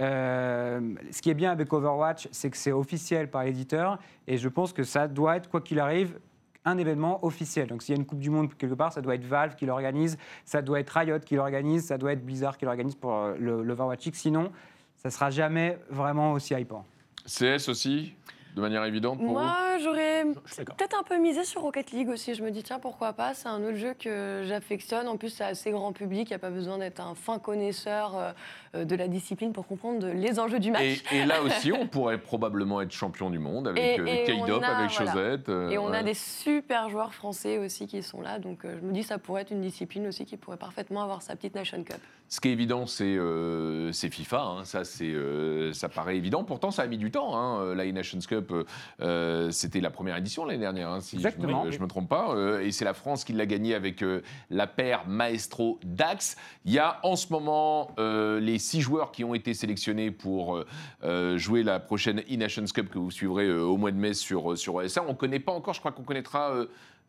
[0.00, 4.48] euh, ce qui est bien avec Overwatch, c'est que c'est officiel par l'éditeur, et je
[4.48, 6.18] pense que ça doit être, quoi qu'il arrive,
[6.64, 7.68] un événement officiel.
[7.68, 9.66] Donc s'il y a une Coupe du Monde quelque part, ça doit être Valve qui
[9.66, 13.36] l'organise, ça doit être Riot qui l'organise, ça doit être Blizzard qui l'organise pour euh,
[13.38, 14.14] le- l'Overwatch League.
[14.16, 14.50] Sinon,
[14.96, 16.84] ça sera jamais vraiment aussi hypant.
[17.24, 18.14] CS aussi,
[18.56, 22.34] de manière évidente pour Moi, j'aurais peut-être un peu misé sur Rocket League aussi.
[22.34, 23.34] Je me dis, tiens, pourquoi pas?
[23.34, 25.08] C'est un autre jeu que j'affectionne.
[25.08, 26.28] En plus, c'est assez grand public.
[26.30, 28.34] Il n'y a pas besoin d'être un fin connaisseur
[28.74, 31.02] euh, de la discipline pour comprendre les enjeux du match.
[31.12, 34.90] Et, et là aussi, on pourrait probablement être champion du monde avec euh, K-Dop, avec
[34.90, 35.12] voilà.
[35.12, 35.48] Chosette.
[35.50, 38.38] euh, Et on a des super joueurs français aussi qui sont là.
[38.38, 41.20] Donc euh, je me dis, ça pourrait être une discipline aussi qui pourrait parfaitement avoir
[41.20, 42.00] sa petite Nation Cup.
[42.28, 44.40] Ce qui est évident, c'est euh, FIFA.
[44.42, 44.64] hein.
[44.64, 46.42] Ça, euh, ça paraît évident.
[46.42, 47.36] Pourtant, ça a mis du temps.
[47.36, 47.74] Hein.
[47.74, 48.64] La Nations Cup, euh,
[49.00, 51.70] euh, c'était la première édition l'année dernière, hein, si Exactement.
[51.70, 52.34] je ne me, trompe pas.
[52.34, 56.36] Euh, et c'est la France qui l'a gagné avec euh, la paire Maestro Dax.
[56.64, 60.56] Il y a en ce moment euh, les six joueurs qui ont été sélectionnés pour
[60.56, 60.66] euh,
[61.04, 64.52] euh, jouer la prochaine E-Nations Cup que vous suivrez euh, au mois de mai sur,
[64.52, 65.04] euh, sur ESA.
[65.06, 66.52] On ne connaît pas encore, je crois qu'on connaîtra.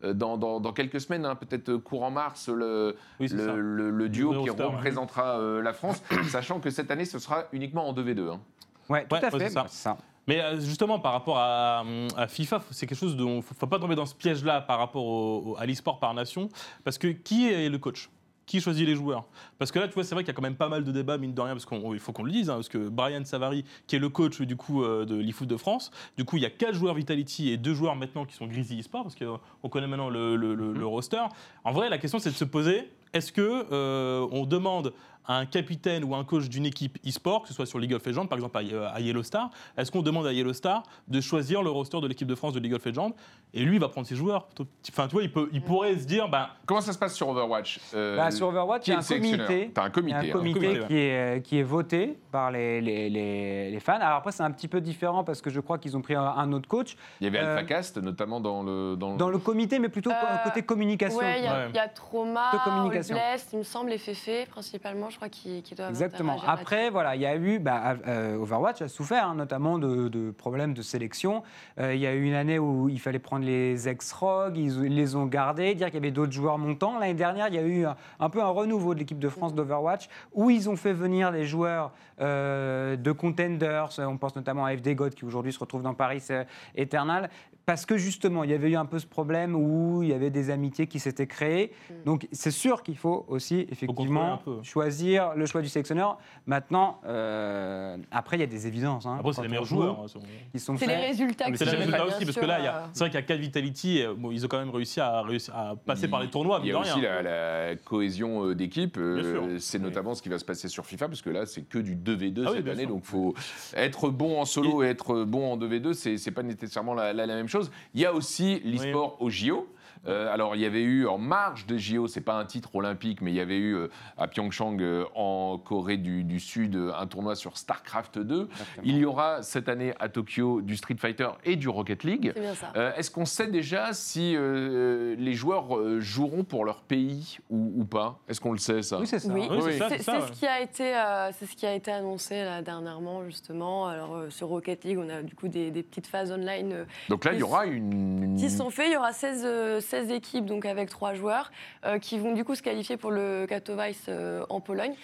[0.04, 3.46] Euh, dans, dans- dans quelques semaines, hein, peut-être euh, courant mars, le, Oui, c'est le,
[3.46, 3.52] ça.
[3.54, 7.44] le- le duo Le qui représentera euh, la France, sachant que cette année, ce sera
[7.52, 8.30] uniquement en 2v2.
[8.30, 8.40] hein.
[8.88, 9.50] Ouais, tout Ouais, à fait.
[9.68, 9.96] ça.
[10.26, 11.82] Mais justement, par rapport à,
[12.16, 14.78] à FIFA, c'est quelque chose dont il ne faut pas tomber dans ce piège-là par
[14.78, 16.48] rapport au- au- à l'e-sport par nation.
[16.84, 18.10] Parce que qui est le coach?
[18.48, 19.26] Qui choisit les joueurs
[19.58, 20.90] Parce que là, tu vois, c'est vrai qu'il y a quand même pas mal de
[20.90, 23.64] débats, mine de rien, parce qu'il faut qu'on le dise, hein, parce que Brian Savary,
[23.86, 26.46] qui est le coach du coup euh, de l'eFoot de France, du coup, il y
[26.46, 29.86] a quatre joueurs Vitality et deux joueurs maintenant qui sont Grizzly eSport, parce qu'on connaît
[29.86, 31.22] maintenant le, le- le- le roster.
[31.62, 34.92] En vrai, la question, c'est de se poser est-ce que euh, on demande
[35.28, 38.04] à un capitaine ou un coach d'une équipe e-sport, que ce soit sur League of
[38.04, 41.62] Legends, par exemple à, à Yellow Star, est-ce qu'on demande à Yellow Star de choisir
[41.62, 43.12] le roster de l'équipe de France de League of Legends
[43.52, 44.48] Et lui, il va prendre ses joueurs.
[44.90, 47.28] Enfin, tu vois, il, peut, il pourrait se dire, bah, Comment ça se passe sur
[47.28, 49.70] Overwatch Euh, Bah, sur Overwatch, il y a un le sélectionneur comité.
[49.74, 50.16] T'as un comité.
[50.16, 50.30] a un hein.
[50.32, 53.94] comité, qui, est, qui est voté par les, les, les- les fans.
[54.00, 56.52] Alors après, c'est un petit peu différent parce que je crois qu'ils ont pris un,
[56.52, 58.96] autre coach Il y avait Euh, AlphaCast, notamment dans le.
[58.96, 60.14] Dans, dans le comité, mais plutôt Euh,
[60.44, 61.18] côté communication.
[61.18, 61.66] Ouais, il y, a- Ouais.
[61.70, 63.14] il y a Trauma, De communication.
[63.14, 66.40] All Blessed, il me semble, et Fefe, principalement, je crois, qui, qui doivent Exactement.
[66.46, 70.30] Après, voilà, il y a eu, bah, euh, Overwatch a souffert hein, notamment de, de
[70.30, 71.42] problèmes de sélection.
[71.78, 74.94] Euh, il y a eu une année où il fallait prendre les ex-ROG, ils, ils
[74.94, 76.98] les ont gardés, dire qu'il y avait d'autres joueurs montants.
[76.98, 79.54] L'année dernière, il y a eu un, un peu un renouveau de l'équipe de France
[79.54, 83.90] d'Overwatch où ils ont fait venir des joueurs euh, de contenders.
[83.98, 86.44] On pense notamment à FD God qui aujourd'hui se retrouve dans Paris euh,
[86.74, 87.30] Eternal.
[87.68, 90.30] Parce que justement, il y avait eu un peu ce problème où il y avait
[90.30, 91.70] des amitiés qui s'étaient créées.
[92.06, 96.16] Donc c'est sûr qu'il faut aussi effectivement choisir le choix du sélectionneur.
[96.46, 99.04] Maintenant, euh, après, il y a des évidences.
[99.04, 100.00] hein, après, c'est les meilleurs joue, joueurs.
[100.02, 102.58] hein, sont- qui sont C'est les résultats c'est les résultats aussi, parce sûr, que là,
[102.58, 104.48] il y euh, a- c'est vrai qu'il y a 4 Vitality, et, bon, ils ont
[104.48, 107.20] quand même réussi à, réussi à passer par les tournois, Il y a aussi rien.
[107.20, 108.96] la, la cohésion euh, d'équipe.
[108.96, 111.78] euh, c'est notamment ce qui va se passer sur FIFA, parce que là, c'est que
[111.78, 112.80] du 2v2 Ah oui, cette année.
[112.84, 112.88] sûr.
[112.88, 113.34] Donc, faut
[113.76, 117.26] être bon en solo et, être bon en 2v2, c'est c'est pas nécessairement la, la-
[117.26, 117.57] la même chose.
[117.94, 119.66] Il y a aussi l'e-sport au JO.
[120.08, 123.20] Euh, alors, il y avait eu en marge de JO, c'est pas un titre olympique,
[123.20, 127.06] mais il y avait eu euh, à Pyeongchang, euh, en Corée du, du Sud, un
[127.06, 128.48] tournoi sur StarCraft 2.
[128.84, 132.32] Il y aura cette année à Tokyo du Street Fighter et du Rocket League.
[132.34, 132.72] C'est bien ça.
[132.76, 137.84] Euh, Est-ce qu'on sait déjà si euh, les joueurs joueront pour leur pays ou, ou
[137.84, 138.18] pas?
[138.28, 138.98] Est-ce qu'on le sait ça?
[138.98, 139.32] Oui, c'est ça.
[139.32, 142.62] Oui, Oui, c'est ce qui a été, euh, c'est ce qui a été annoncé là,
[142.62, 143.86] dernièrement justement.
[143.88, 146.84] Alors euh, sur Rocket League, on a du coup des, des petites phases online euh,
[147.08, 148.36] Donc là, il y aura une.
[148.38, 148.86] qui sont faits.
[148.88, 151.50] Il y aura 16, euh, 16 équipes donc avec trois joueurs
[151.84, 154.94] euh, qui vont du coup se qualifier pour le Katowice euh, en Pologne.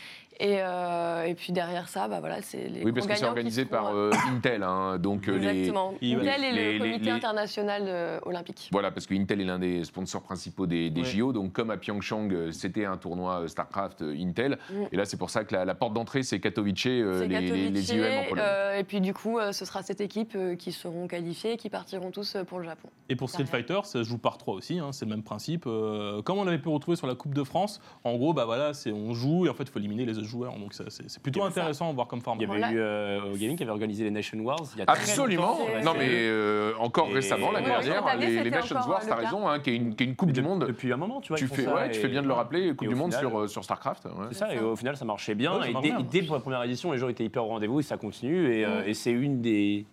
[0.40, 3.64] Et, euh, et puis derrière ça, bah voilà, c'est les Oui, parce que c'est organisé
[3.64, 5.46] par euh, Intel, hein, donc euh, les.
[5.48, 5.94] Exactement.
[6.00, 8.68] les- Intel et les- le les- Comité les- international olympique.
[8.72, 11.06] Voilà, parce que Intel est l'un des sponsors principaux des, des Ouais.
[11.06, 11.32] JO.
[11.32, 14.58] Donc, comme à Pyeongchang, c'était un tournoi StarCraft Intel.
[14.70, 14.74] Mm.
[14.92, 17.70] Et là, c'est pour ça que la, la porte d'entrée, c'est Katowice, euh, les, les-
[17.70, 18.44] les Katowice, IEM en Pologne.
[18.46, 21.56] euh, et puis du coup, euh, ce sera cette équipe euh, qui seront qualifiées et
[21.56, 22.88] qui partiront tous euh, pour le Japon.
[23.08, 23.44] Et pour Street.
[23.46, 25.64] Fighter, ça se joue par trois aussi, hein, c'est le même principe.
[25.66, 28.74] Euh, comme on avait pu retrouver sur la Coupe de France, en gros, bah voilà,
[28.74, 30.58] c'est on joue et en fait, il faut éliminer les joueurs.
[30.58, 32.42] Donc ça, c'est plutôt intéressant à voir comme format.
[32.42, 32.72] Il y avait Voilà.
[32.74, 34.58] eu euh, au gaming qui avait organisé les Nation Wars.
[34.74, 35.58] Il y a Absolument.
[35.84, 39.08] Non, mais euh, encore Et- récemment, l'année Ouais, dernière, année, les, les encore, Wars, euh,
[39.08, 40.64] t'as raison, hein, qui est une, qui est une Coupe du Monde.
[40.66, 41.36] Depuis un moment, tu vois.
[41.38, 43.46] Tu fais, ouais, tu fais bien de le rappeler, Coupe du Monde final, sur, euh,
[43.46, 44.04] sur StarCraft.
[44.06, 44.10] ouais.
[44.30, 45.56] C'est ça, et au final, ça marchait bien.
[45.58, 46.06] Ouais, ça et dès, bien.
[46.10, 48.52] dès pour la première édition, les gens étaient hyper au rendez-vous et ça continue.
[48.54, 49.86] Et, euh, et c'est une des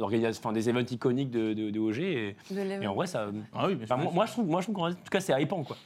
[0.00, 1.98] enfin, des events iconiques de, de, de OG.
[2.00, 3.26] Et, De et en vrai, ça.
[3.54, 5.76] Ah oui, moi, moi, je trouve, moi, je trouve qu'en tout cas, c'est hypant, quoi.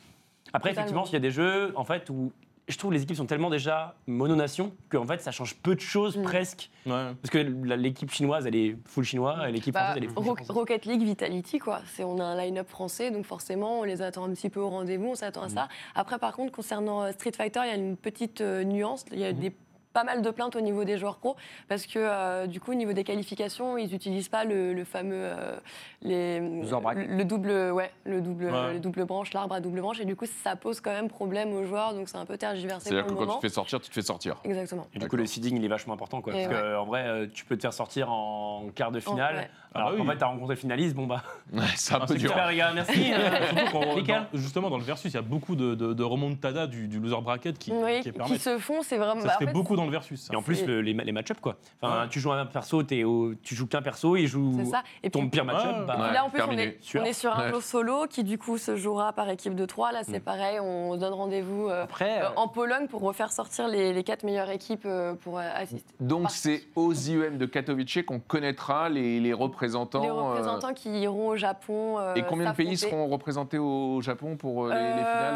[0.52, 1.02] Après, Totalement.
[1.02, 2.32] effectivement, il y a des jeux, en fait, où
[2.68, 6.16] je trouve les équipes sont tellement déjà mononation qu'en fait, ça change peu de choses
[6.16, 6.22] Mm.
[6.22, 6.70] presque.
[6.86, 6.92] Ouais.
[7.22, 10.54] Parce que l'équipe chinoise, elle est full chinois, et l'équipe Bah, française, elle est full.
[10.56, 11.80] Rocket League, Vitality, quoi.
[11.94, 14.68] C'est, on a un line-up français, donc forcément, on les attend un petit peu au
[14.68, 15.68] rendez-vous, on s'attend à ça.
[15.94, 19.04] Après, par contre, concernant euh, Street Fighter, il y a une petite euh, nuance.
[19.12, 19.52] Il y a des
[19.98, 21.34] pas mal de plaintes au niveau des joueurs pro
[21.66, 25.12] parce que euh, du coup au niveau des qualifications ils n'utilisent pas le, le fameux
[25.16, 25.56] euh,
[26.02, 28.74] les, le double ouais le double Ouais.
[28.74, 31.52] le double branche l'arbre à double branche et du coup ça pose quand même problème
[31.52, 33.88] aux joueurs donc c'est un peu tergiversé C'est-à-dire que quand tu te fais sortir, tu
[33.88, 34.36] te fais sortir.
[34.44, 36.32] exactement Et du coup, le seeding, il est vachement important, quoi.
[36.34, 36.72] Et Parce ouais.
[36.76, 39.36] qu'en vrai, euh, tu peux te faire sortir en quart de finale.
[39.36, 39.50] ouais.
[39.78, 40.06] Bah Alors oui.
[40.06, 41.22] fait, t'as rencontré le finaliste, bon bah.
[41.52, 42.30] Ouais, c'est un Ah, peu c'est dur.
[42.30, 43.10] Super les gars, merci.
[43.12, 43.66] euh.
[43.70, 46.88] Surtout dans- justement, dans le versus, il y a beaucoup de, de, de remontada du,
[46.88, 48.40] du loser bracket qui, Oui, qui qui permettent.
[48.40, 49.20] se font, c'est vraiment.
[49.20, 50.20] Ça bah, se en fait fait, beaucoup dans le versus.
[50.20, 50.32] ça.
[50.32, 51.56] Et en plus, le- les, les match-up, quoi.
[51.80, 52.08] Enfin, Ouais.
[52.10, 54.82] tu joues un perso, t'es au- tu joues qu'un perso, il joue C'est ça.
[55.02, 55.76] Et puis, ton pire match-up.
[55.80, 55.86] Ouais.
[55.86, 56.12] bah, Ouais.
[56.12, 57.00] Là, en plus, on est, Sûr.
[57.02, 57.54] on est sur un Ouais.
[57.54, 59.92] jeu solo qui, du coup, se jouera par équipe de 3.
[59.92, 60.22] Là, c'est Mm.
[60.22, 64.50] pareil, on donne rendez-vous euh, euh, en Pologne pour refaire sortir les, les quatre meilleures
[64.50, 65.92] équipes euh, pour assister.
[66.00, 69.32] Donc c'est aux IEM de Katowice qu'on connaîtra les, les
[69.76, 70.02] représentants.
[70.02, 71.98] Les euh, représentants qui iront au Japon.
[71.98, 75.34] euh, Et combien de pays seront représentés au Japon pour euh, les, les finales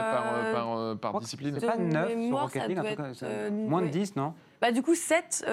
[0.61, 3.51] par, euh, euh, discipline C'est pas De 9 sur Rocket League, en tout cas, euh,
[3.51, 3.91] moins de ouais.
[3.93, 4.35] 10, non?
[4.61, 5.45] Bah, du coup, 7,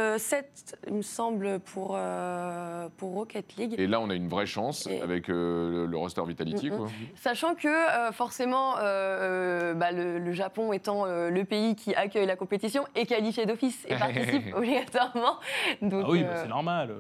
[0.88, 3.74] il me semble, pour, euh, pour Rocket League.
[3.80, 6.70] Et là, on a une vraie chance Et- avec euh, le, roster Vitality.
[6.70, 6.78] Mm, mm.
[6.78, 6.88] quoi.
[7.16, 12.28] Sachant que euh, forcément, euh, bah, le, le Japon étant euh, le pays qui accueille
[12.28, 15.38] la compétition est qualifié d'office et participe obligatoirement.
[15.82, 16.92] Donc, Ah oui, bah, euh, c'est normal.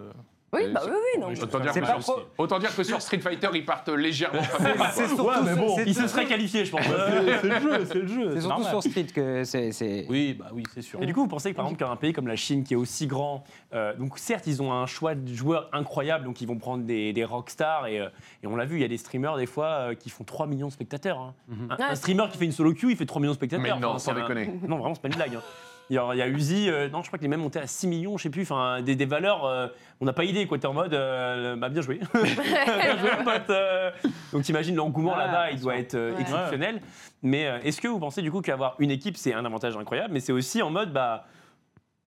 [0.53, 1.27] Oui, bah, c'est- oui, oui, non.
[1.43, 4.41] Autant dire, que pas sur, autant dire que sur Street Fighter, ils partent légèrement
[4.93, 6.81] C'est surtout, Ouais, mais bon, c'est- Il se serait qualifié, je pense.
[6.83, 8.29] C'est le jeu, c'est le jeu.
[8.33, 8.69] c'est surtout normal.
[8.69, 10.05] sur Street que c'est.
[10.09, 11.01] Oui, bah oui, c'est sûr.
[11.01, 12.77] Et du coup, vous pensez que par exemple qu'un pays comme la Chine, qui est
[12.77, 13.43] aussi grand,
[13.73, 17.13] euh, donc certes, ils ont un choix de joueurs incroyable, donc ils vont prendre des,
[17.13, 18.09] des rockstars, et, euh,
[18.43, 20.47] et on l'a vu, il y a des streamers des fois euh, qui font 3
[20.47, 21.19] millions de spectateurs.
[21.19, 21.33] hein.
[21.47, 21.75] Mhm.
[21.79, 23.61] Un, streamer qui fait une solo queue, il fait 3 millions de spectateurs.
[23.75, 24.47] Mais non, Enfin, sans un- déconner.
[24.67, 25.35] Non, vraiment, c'est pas une blague.
[25.35, 25.41] hein.
[25.89, 28.15] Il y a, Uzi, euh, non, je crois qu'il est même monté à 6 millions,
[28.17, 29.67] je sais plus, enfin, des, des valeurs, euh,
[29.99, 30.59] on n'a pas idée, quoi.
[30.59, 31.99] T'es en mode, euh, bah, bien joué.
[32.13, 33.49] bien joué, pote.
[33.49, 33.89] euh.
[34.31, 35.81] Donc, t'imagines l'engouement Ah, là-bas, il doit sûr.
[35.81, 36.21] être euh, Ouais.
[36.21, 36.81] exceptionnel.
[37.23, 40.13] Mais euh, est-ce que vous pensez du coup qu'avoir une équipe, c'est un avantage incroyable,
[40.13, 41.25] mais c'est aussi en mode, bah,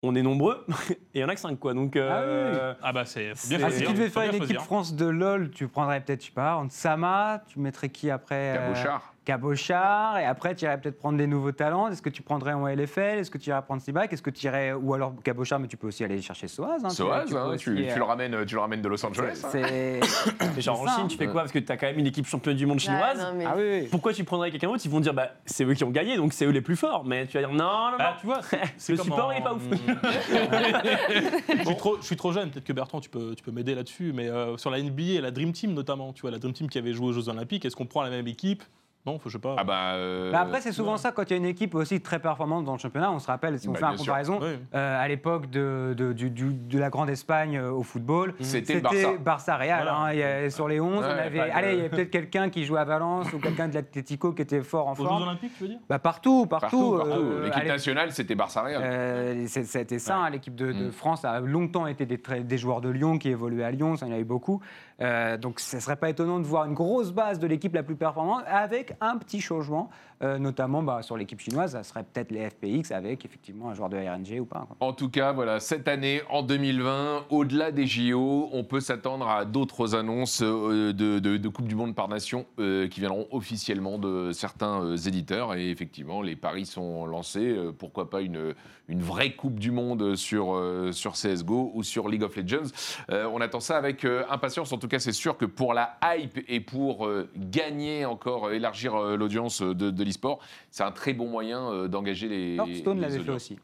[0.04, 1.74] on est nombreux et il y en a que 5, quoi.
[1.76, 4.60] Donc, euh, Ah bah c'est bien C'est- Ah, si tu devais faut faire une équipe.
[4.60, 8.74] France de LoL, tu prendrais peut-être, je sais pas, Sama, tu mettrais qui après euh,
[8.74, 9.14] Cabochard.
[9.28, 11.90] Cabochard, et après tu irais peut-être prendre des nouveaux talents.
[11.90, 14.46] Est-ce que tu prendrais en LFL Est-ce que tu irais prendre Seaback Est-ce que tu
[14.46, 14.72] irais.
[14.72, 16.84] Ou alors Cabochard, mais tu peux aussi aller chercher Soaz.
[16.86, 18.88] Hein, tu- Soaz, tu hein, aussi, tu, tu euh, le ramènes, tu le ramènes de
[18.88, 19.42] Los Angeles.
[19.44, 19.50] hein.
[19.52, 20.62] C'est.
[20.62, 21.42] genre en Chine, tu fais quoi?
[21.42, 23.18] Parce que tu as quand même une équipe championne du monde Ah, chinoise.
[23.20, 23.88] non, mais- Ah oui, oui.
[23.92, 24.82] Pourquoi tu prendrais quelqu'un d'autre?
[24.86, 27.04] Ils vont dire, bah, c'est eux qui ont gagné, donc c'est eux les plus forts.
[27.04, 27.98] Mais tu vas dire, non, non, non.
[27.98, 28.40] Bah, tu vois,
[28.78, 29.64] c'est- Le support, en- il est pas ouf.
[31.50, 33.76] je, suis trop, je suis trop jeune, peut-être que Bertrand, tu peux, tu peux m'aider
[33.76, 36.54] là-dessus, mais euh, sur la NBA et la Dream Team notamment, tu vois, la Dream
[36.54, 38.64] Team qui avait joué aux Jeux Olympiques, est-ce qu'on prend la même équipe?
[39.08, 39.56] Non, faut, je sais pas.
[39.58, 39.94] Ah bah.
[39.94, 42.66] euh, Bah après, c'est souvent ça quand il y a une équipe aussi très performante
[42.66, 43.10] dans le championnat.
[43.12, 44.60] On se rappelle, si on Bah, fait une comparaison, Ouais.
[44.76, 48.74] euh, à l'époque de, de, du- du- de la Grande Espagne euh, au football, C'était
[48.76, 49.08] le Barça.
[49.24, 49.84] Barça-Real.
[49.84, 50.44] Voilà.
[50.46, 50.50] hein.
[50.50, 52.66] Sur les 11, Ouais, on avait, pas de- allez, il y avait peut-être quelqu'un qui
[52.66, 55.24] jouait à Valence ou quelqu'un de l'Atlético qui était fort en Aux Jeux forme.
[55.24, 55.80] Olympiques, tu veux dire?
[55.88, 56.68] Bah partout, partout.
[56.68, 57.24] Partout, partout.
[57.24, 58.82] euh, L'équipe nationale, c'était Barça Real.
[58.84, 60.92] euh, C'était ça, hein, l'équipe de, de Mm.
[60.92, 64.10] France a longtemps été des, des joueurs de Lyon qui évoluaient à Lyon, ça il
[64.10, 64.62] y en a eu beaucoup.
[65.02, 67.84] Euh, donc ce ne serait pas étonnant de voir une grosse base de l'équipe la
[67.84, 69.90] plus performante avec un petit changement,
[70.24, 73.88] euh, notamment bah, sur l'équipe chinoise, ça serait peut-être les FPX avec effectivement un joueur
[73.88, 74.66] de RNG ou pas.
[74.68, 74.76] quoi.
[74.80, 79.46] En tout cas, voilà, cette année, en 2020, au-delà des JO, on peut s'attendre à
[79.46, 84.96] d'autres annonces euh, de, Coupe du Monde par nation euh, qui viendront officiellement de certains
[84.96, 85.54] éditeurs.
[85.54, 87.56] Et effectivement, les paris sont lancés.
[87.78, 88.56] Pourquoi pas une,
[88.90, 90.60] vraie Coupe du Monde sur,
[90.92, 92.72] CSGO ou sur League of Legends
[93.10, 94.74] On attend ça avec impatience.
[94.74, 99.62] En tout cas, c'est sûr que pour la hype et pour gagner encore, élargir l'audience
[99.62, 100.40] de, de l'e-sport,
[100.72, 102.56] c'est un très bon moyen euh, d'engager les.
[102.56, 103.58] Hearthstone l'avait fait aussi.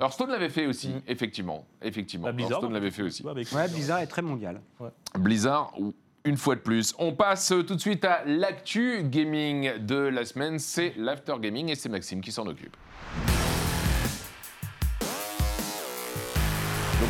[0.00, 1.02] Hearthstone l'avait fait aussi, Mm.
[1.06, 1.64] effectivement.
[1.80, 2.24] Effectivement.
[2.26, 3.24] Bah, Blizzard, Hearthstone l'avait fait aussi.
[3.28, 4.60] Avec- Ouais, Blizzard est très mondial.
[5.18, 6.94] Blizzard, ou- une fois de plus.
[6.98, 10.58] On passe tout de suite à l'actu gaming de la semaine.
[10.60, 12.76] C'est l'after gaming et c'est Maxime qui s'en occupe.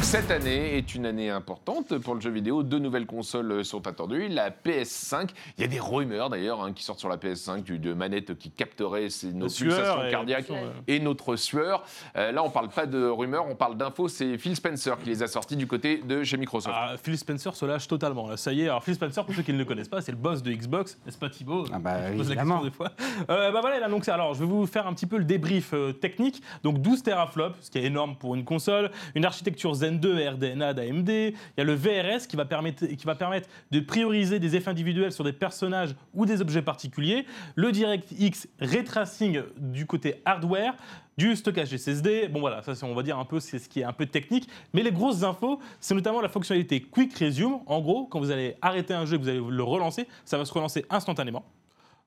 [0.03, 2.63] Cette année est une année importante pour le jeu vidéo.
[2.63, 4.29] Deux nouvelles consoles sont attendues.
[4.29, 7.79] La PS5, il y a des rumeurs d'ailleurs hein, qui sortent sur la PS5 du-
[7.79, 10.65] de manettes qui capteraient ces- nos pulsations et- cardiaques Ouais.
[10.89, 11.85] et notre sueur.
[12.17, 14.09] Euh, là, on parle pas de rumeurs, on parle d'infos.
[14.09, 16.77] C'est Phil Spencer qui les a sortis du côté de chez Microsoft.
[16.79, 18.29] Ah, Phil Spencer se lâche totalement.
[18.29, 18.69] Là, ça y est.
[18.69, 20.99] Alors Phil Spencer, pour ceux qui ne le connaissent pas, c'est le boss de Xbox,
[21.07, 21.65] n'est-ce pas Thibaut?
[21.73, 22.61] Ah bah, Je pose la évidemment.
[22.61, 22.91] question des fois.
[23.31, 24.11] Euh, bah voilà, il a annoncé.
[24.11, 26.43] Alors, je vais vous faire un petit peu le débrief euh, technique.
[26.65, 28.91] Donc 12 teraflops, ce qui est énorme pour une console.
[29.15, 31.09] Une architecture Zen 2 et RDNA d'AMD.
[31.09, 34.71] Il y a le VRS qui va, permettre, qui va permettre de prioriser des effets
[34.71, 37.27] individuels sur des personnages ou des objets particuliers.
[37.55, 40.75] Le DirectX Ray Tracing du côté hardware
[41.17, 42.29] du stockage SSD.
[42.29, 44.49] Bon voilà, ça on va dire un peu c'est ce qui est un peu technique,
[44.73, 47.61] mais les grosses infos, c'est notamment la fonctionnalité Quick Resume.
[47.67, 50.39] En gros, quand vous allez arrêter un jeu et que vous allez le relancer, ça
[50.39, 51.45] va se relancer instantanément.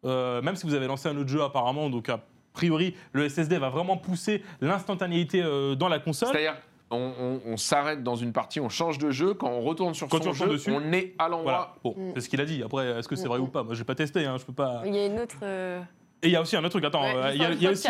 [0.05, 2.19] Euh, même si vous avez lancé un autre jeu apparemment, donc a
[2.53, 6.29] priori le SSD va vraiment pousser l'instantanéité euh, dans la console.
[6.31, 6.57] C'est-à-dire,
[6.91, 10.07] on, on- on s'arrête dans une partie, on change de jeu, quand on retourne sur
[10.07, 10.71] Quand son jeu, dessus.
[10.71, 11.75] on est à Voilà, l'endroit.
[11.83, 12.11] bon, Mm.
[12.15, 12.61] c'est ce qu'il a dit.
[12.63, 13.43] Après, est-ce que c'est vrai Mm.
[13.43, 13.63] ou pas?
[13.63, 14.81] Moi, j'ai pas testé, hein, je peux pas.
[14.85, 15.37] Il y a une autre.
[16.23, 17.53] Et il y a aussi un autre truc, attends, Ouais, euh, il y a, faut-
[17.53, 17.87] il y a faut aussi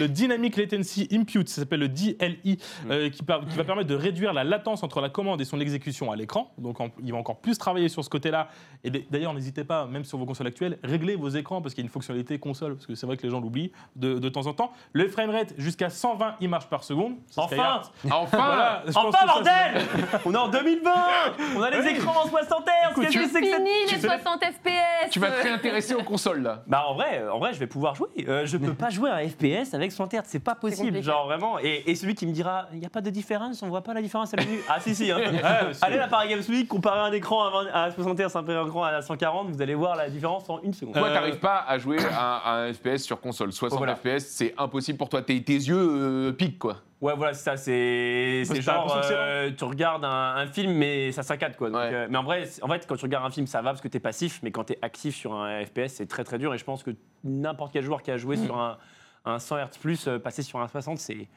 [0.00, 2.90] le, Dynamic Latency Impute, ça s'appelle le DLI, Mm.
[2.90, 5.60] euh, qui, par- qui va permettre de réduire la latence entre la commande et son
[5.60, 6.52] exécution à l'écran.
[6.58, 8.48] Donc en- il va encore plus travailler sur ce côté-là.
[8.84, 11.86] Et d'ailleurs, n'hésitez pas, même sur vos consoles actuelles, réglez vos écrans parce qu'il y
[11.86, 14.46] a une fonctionnalité console, parce que c'est vrai que les gens l'oublient de, de temps
[14.46, 14.72] en temps.
[14.92, 17.14] Le framerate jusqu'à 120 images par seconde.
[17.36, 17.92] Enfin Skyheart.
[18.10, 19.82] Enfin Voilà, Enfin, ça, bordel
[20.24, 20.90] On est en 2020
[21.56, 21.88] On a les Oui.
[21.90, 25.20] écrans en 60 Hz Qu'est-ce tu- que c'est que ça les fais- 60 FPS Tu
[25.20, 26.64] vas te réintéresser aux consoles là.
[26.66, 28.08] Bah en vrai, en vrai, je vais pouvoir jouer.
[28.28, 31.26] Euh, je peux pas jouer à un FPS avec 60 Hz, c'est pas possible, genre
[31.26, 31.58] vraiment.
[31.60, 33.94] Et, et celui qui me dira, il n'y a pas de différence, on voit pas
[33.94, 34.58] la différence à la vue.
[34.68, 35.10] Ah si si.
[35.10, 35.18] Hein.
[35.18, 38.66] Ouais, Allez à Paris Games Week, comparez un écran à, 20 à 60 Hz, un
[38.66, 40.94] écran à 140, vous allez voir la différence en une seconde.
[40.94, 43.52] Toi, Euh, t'arrives pas à jouer à, à un FPS sur console.
[43.52, 43.94] 60 Voilà.
[43.96, 45.22] FPS, c'est impossible pour toi.
[45.22, 46.76] Tes, tes yeux euh, piquent, quoi.
[47.00, 50.46] Ouais, voilà, c'est ça, c'est c'est que t'as genre, c'est euh, tu regardes un, un
[50.48, 51.70] film, mais ça saccade, quoi.
[51.70, 51.94] Donc, Ouais.
[51.94, 53.80] euh, mais en vrai, c'est- en fait, quand tu regardes un film, ça va parce
[53.80, 56.52] que t'es passif, mais quand t'es actif sur un FPS, c'est très très dur.
[56.54, 56.90] Et je pense que
[57.22, 58.44] n'importe quel joueur qui a joué Mm.
[58.46, 58.78] sur un,
[59.26, 61.28] un 100 Hz+, passer sur un 60, c'est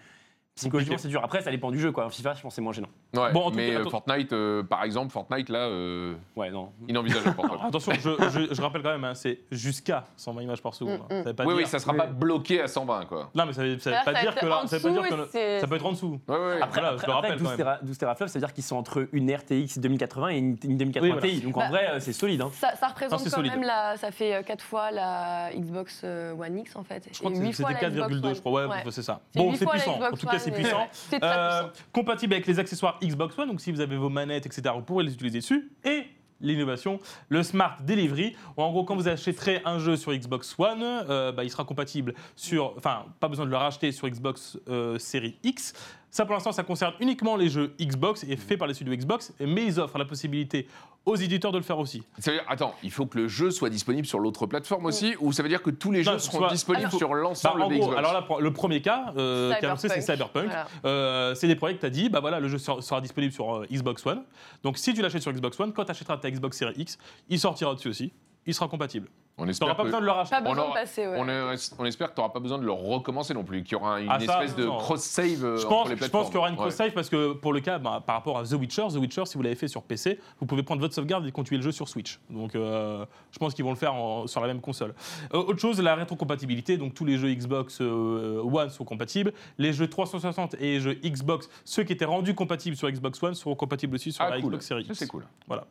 [0.56, 1.22] psychologiquement c'est dur.
[1.24, 2.06] Après, ça dépend du jeu, quoi.
[2.06, 2.90] En FIFA, je pense que c'est moins gênant.
[3.16, 3.90] Ouais, Bon, en tout mais cas, euh, attends.
[3.90, 6.72] Fortnite, euh, par exemple, Fortnite, là, euh, Ouais, non.
[6.88, 7.60] inenvisageable pour toi.
[7.66, 11.00] Attention, je, je- je rappelle quand même, hein, c'est jusqu'à 120 images par seconde.
[11.00, 11.24] Mm, hein.
[11.24, 13.30] Ça veut pas oui, dire- oui, ça sera pas bloqué à 120, quoi.
[13.34, 15.02] Non, mais ça veut, ça veut pas ça dire que là, ça veut pas dire
[15.04, 16.20] dessous, que ça peut être en dessous.
[16.28, 16.62] Ouais, ouais.
[16.62, 17.58] Après, Voilà, je après, le après, rappelle 12, quand même.
[17.58, 20.78] téra- 12 teraflops, ça veut dire qu'ils sont entre une RTX 2080 et une, une
[20.78, 21.28] 2080 Oui, voilà.
[21.36, 21.42] Ti.
[21.42, 22.42] Donc en Bah, vrai, euh, c'est solide.
[22.42, 22.52] Hein.
[22.54, 26.84] Ça, ça représente quand même la, ça fait 4 fois la Xbox One X en
[26.84, 27.08] fait.
[27.12, 28.36] Je crois que huit fois c'était la Xbox 4,2, One.
[28.36, 28.68] je crois.
[28.68, 29.22] Ouais, c'est ça.
[29.36, 29.94] Bon, c'est puissant.
[29.94, 30.88] En Xbox tout cas, puissant.
[30.92, 31.86] C'est très Euh, puissant.
[31.92, 35.04] compatible avec les accessoires Xbox One, donc si vous avez vos manettes, etc., vous pourrez
[35.04, 35.72] les utiliser dessus.
[35.84, 36.06] Et
[36.44, 38.36] l'innovation, le Smart Delivery.
[38.58, 42.16] En gros, quand vous achèterez un jeu sur Xbox One, euh, bah, il sera compatible
[42.36, 42.74] sur.
[42.78, 45.74] Enfin, pas besoin de le racheter sur Xbox euh, Série X.
[46.14, 49.34] Ça, pour l'instant, ça concerne uniquement les jeux Xbox et fait par les studios Xbox,
[49.40, 50.68] mais ils offrent la possibilité
[51.06, 52.04] aux éditeurs de le faire aussi.
[52.20, 55.16] Ça veut dire, attends, il faut que le jeu soit disponible sur l'autre plateforme aussi,
[55.22, 57.16] ou ça veut dire que tous les Non, jeux seront soit- disponibles Alors- sur Bah,
[57.16, 57.98] l'ensemble en des Xbox?
[57.98, 60.46] alors là, le premier cas euh, qui est annoncé, c'est Cyberpunk.
[60.48, 60.68] Voilà.
[60.86, 63.32] Euh, c'est des projets que tu as dit, bah voilà, le jeu sera, sera disponible
[63.34, 64.22] sur euh, Xbox One.
[64.64, 66.98] Donc si tu l'achètes sur Xbox One, quand tu achèteras ta Xbox Series X,
[67.30, 68.12] il sortira dessus aussi.
[68.46, 69.08] Il sera compatible.
[69.38, 70.36] On espère pas que- besoin de le racheter.
[70.36, 71.16] Pas besoin de aura- passer, ouais.
[71.18, 73.72] on est- on espère que tu n'auras pas besoin de le recommencer non plus, qu'il
[73.74, 76.50] y aura une Ah, ça, espèce de cross-save euh, Je entre pense, qu'il y aura
[76.50, 76.60] une Ouais.
[76.62, 79.38] cross-save parce que pour le cas, bah, par rapport à The Witcher, The Witcher, si
[79.38, 81.88] vous l'avez fait sur PC, vous pouvez prendre votre sauvegarde et continuer le jeu sur
[81.90, 82.20] Switch.
[82.30, 84.94] Donc euh, je pense qu'ils vont le faire en- sur la même console.
[85.34, 86.78] Euh, autre chose, la rétrocompatibilité.
[86.78, 89.34] Donc tous les jeux Xbox euh, One sont compatibles.
[89.58, 93.34] Les jeux 360 et les jeux Xbox, ceux qui étaient rendus compatibles sur Xbox One,
[93.34, 94.50] seront compatibles aussi sur Ah, la cool.
[94.52, 95.00] Xbox Series X.
[95.00, 95.26] c'est cool.
[95.48, 95.66] Voilà.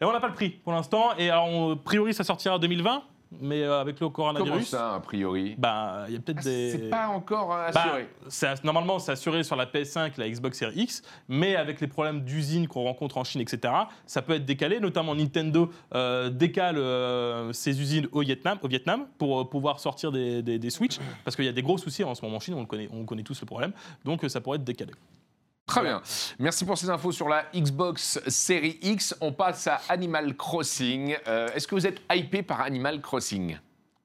[0.00, 1.10] Et on n'a pas le prix pour l'instant.
[1.18, 2.81] Et alors, on- a priori, ça sortira en 2020,
[3.40, 4.68] mais euh, avec le Comment coronavirus.
[4.68, 6.70] ça, a priori bah, il y a peut-être Ah, des.
[6.72, 8.06] C'est pas encore Bah, assuré.
[8.62, 12.68] normalement, c'est assuré sur la PS5, la Xbox Series X, mais avec les problèmes d'usine
[12.68, 13.72] qu'on rencontre en Chine, etc.,
[14.06, 14.80] ça peut être décalé.
[14.80, 20.42] Notamment, Nintendo euh, décale euh, ses usines au Vietnam, au Vietnam pour pouvoir sortir des,
[20.42, 22.52] des- des Switch, parce qu'il y a des gros soucis en ce moment en Chine,
[22.54, 23.72] on, le connaît, on connaît tous le problème,
[24.04, 24.92] donc ça pourrait être décalé.
[25.66, 26.02] Très bien.
[26.38, 29.14] Merci pour ces infos sur la Xbox Series X.
[29.20, 31.16] On passe à Animal Crossing.
[31.26, 33.56] Euh, Est-ce que vous êtes hypé par Animal Crossing?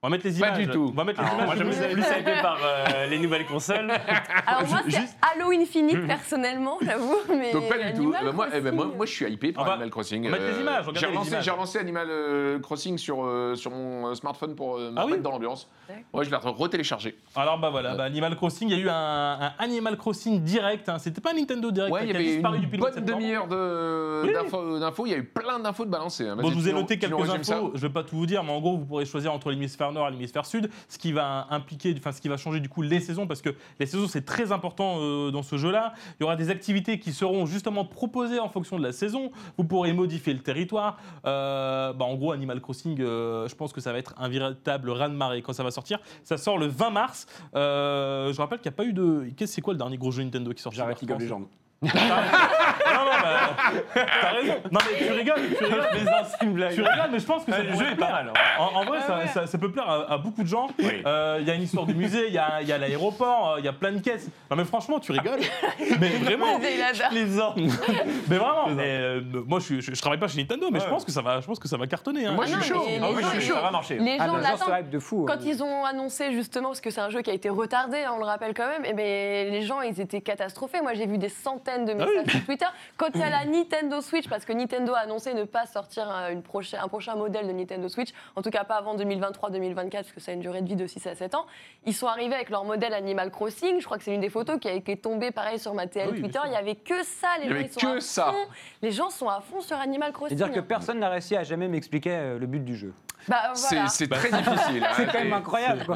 [0.03, 0.57] On va mettre les Pas images.
[0.59, 0.89] du tout.
[0.93, 1.47] On va mettre les Alors, images.
[1.47, 3.89] moi, je me suis plus hypé par euh, les nouvelles consoles.
[4.45, 8.13] Alors moi, c'est Juste- Halo Infinite personnellement, j'avoue, mais Donc pas du tout.
[8.13, 9.89] Animal Euh, moi, eh ben, moi, Crossing, moi, je suis hypé par On va- Animal
[9.89, 10.27] Crossing.
[10.27, 11.43] on va mettre les images, regardez J'ai les relancé, images.
[11.45, 15.01] j'ai relancé Animal euh, Crossing sur, euh, sur mon euh, smartphone pour euh, me Ah
[15.01, 15.67] oui remettre dans l'ambiance.
[15.89, 16.03] D'accord.
[16.13, 17.17] Ouais, je l'ai retéléchargé.
[17.35, 17.97] Alors bah voilà, Ouais.
[17.97, 20.87] bah, Animal Crossing, il y a eu un, un Animal Crossing direct.
[20.89, 20.99] hein.
[20.99, 22.81] C'était pas un Nintendo direct Ouais, il y qui a avait disparu une depuis le
[22.81, 23.19] mois de bonne septembre.
[23.23, 24.33] demi-heure de- Oui.
[24.33, 24.79] d'infos.
[24.79, 25.05] d'infos.
[25.07, 26.27] Il y a eu plein d'infos de balancer.
[26.27, 26.35] hein.
[26.35, 27.71] Bon, je vous tu ai nous- noté tu nous quelques résumes ça infos.
[27.73, 30.07] Je vais pas tout vous dire, mais en gros, vous pourrez choisir entre l'hémisphère nord
[30.07, 32.99] et l'hémisphère sud, ce qui va impliquer, enfin, ce qui va changer du coup les
[32.99, 35.93] saisons, parce que les saisons c'est très important euh, dans ce jeu-là.
[36.19, 39.31] Il y aura des activités qui seront justement proposées en fonction de la saison.
[39.57, 40.97] Vous pourrez modifier le territoire.
[41.25, 44.89] Euh, bah, en gros, Animal Crossing, euh, je pense que ça va être un véritable
[44.89, 45.99] raz-de-marée quand ça va sortir.
[46.23, 47.27] Ça sort le 20 mars.
[47.53, 49.29] Je rappelle qu'il n'y a pas eu de.
[49.35, 51.47] Qu'est-ce c'est quoi le dernier gros jeu Nintendo qui sort J'arrête League of Legends.
[51.81, 54.53] Non, non, bah, t'as raison.
[54.71, 55.87] Non, mais tu rigoles, tu rigoles.
[56.25, 56.73] C'est une blague.
[56.73, 58.33] Tu rigoles, mais je pense que ça le jeu est pas mal.
[58.59, 60.67] En, en vrai, ça, ça- ça peut plaire à, à beaucoup de gens.
[60.79, 61.03] Oui.
[61.05, 63.51] Euh, Il y a une histoire du musée, il y a, il y a l'aéroport,
[63.53, 64.27] euh, il y a plein de caisses.
[64.49, 65.39] Non, mais franchement, tu rigoles.
[65.99, 66.55] mais vraiment.
[66.55, 66.59] Ans.
[68.29, 68.67] Mais vraiment.
[68.69, 70.89] mais, euh, moi, je, suis- je, je travaille pas chez Nintendo, mais je Ouais.
[70.91, 72.25] pense que ça va, je pense que ça va cartonner.
[72.25, 72.31] hein.
[72.33, 72.83] Moi, je Ah suis chaud.
[72.85, 73.53] Ah oui, je gens, suis chaud.
[73.55, 73.97] Ça va marcher.
[73.99, 74.73] Les Ah, gens se l'attendent.
[74.79, 75.25] hype de fou.
[75.27, 75.39] Quand hein.
[75.43, 78.19] ils ont annoncé justement, parce que c'est un jeu qui a été retardé, hein, on
[78.19, 80.81] le rappelle quand même, et ben les gens ils étaient catastrophés.
[80.81, 81.29] Moi j'ai vu des
[81.67, 82.31] centaines de messages oui.
[82.31, 82.65] sur Twitter.
[82.97, 86.09] Quand il y a la Nintendo Switch, parce que Nintendo a annoncé ne pas sortir
[86.09, 89.91] un, une prochaine- un prochain modèle de Nintendo Switch, en tout cas pas avant 2023-2024,
[89.91, 91.45] parce que ça a une durée de vie de 6 à 7 ans,
[91.85, 93.79] ils sont arrivés avec leur modèle Animal Crossing.
[93.79, 96.07] Je crois que c'est l'une des photos qui a été tombée pareil sur ma TL
[96.07, 96.39] Ah oui, Twitter.
[96.45, 98.25] Il y avait que ça, les Il gens avait sont que à ça.
[98.31, 98.47] fond.
[98.81, 100.37] Les gens sont à fond sur Animal Crossing.
[100.37, 100.65] C'est-à-dire que hein.
[100.67, 102.93] personne n'a réussi à jamais m'expliquer euh, le but du jeu.
[103.27, 103.89] Bah C'est voilà.
[103.89, 104.83] c'est très difficile.
[104.83, 105.95] hein, C'est quand même incroyable, quoi.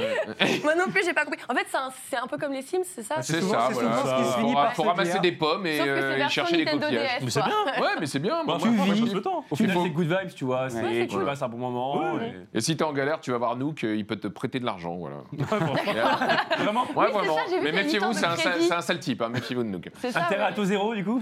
[0.63, 1.39] Moi non plus, j'ai pas compris.
[1.47, 3.67] En fait, c'est un, c'est un peu comme les Sims, c'est ça C'est souvent- ça,
[3.69, 3.97] c'est voilà.
[3.97, 6.25] souvent ce qui se Faut finit par faut se ramasser des pommes et euh, c'est
[6.25, 6.91] et chercher des coquillages.
[6.91, 7.23] DS.
[7.23, 7.55] Mais c'est bien.
[7.81, 8.41] Ouais, mais c'est bien.
[8.45, 8.53] Je
[8.95, 9.45] je- passe le temps.
[9.49, 10.69] Au final, c'est good vibes, tu vois.
[10.69, 12.01] c'est- c'est tu passes un bon moment.
[12.53, 14.65] Et- si t'es en galère, tu vas voir Nook, euh, il peut te prêter de
[14.65, 15.17] l'argent, voilà.
[16.59, 17.35] Vraiment Ouais, c'est vraiment.
[17.63, 19.89] Mais méfiez-vous, c'est un, sale- c'est type, hein, méfiez-vous de Nook.
[20.01, 20.15] C'est.
[20.15, 21.19] Intérêt à taux zéro, du coup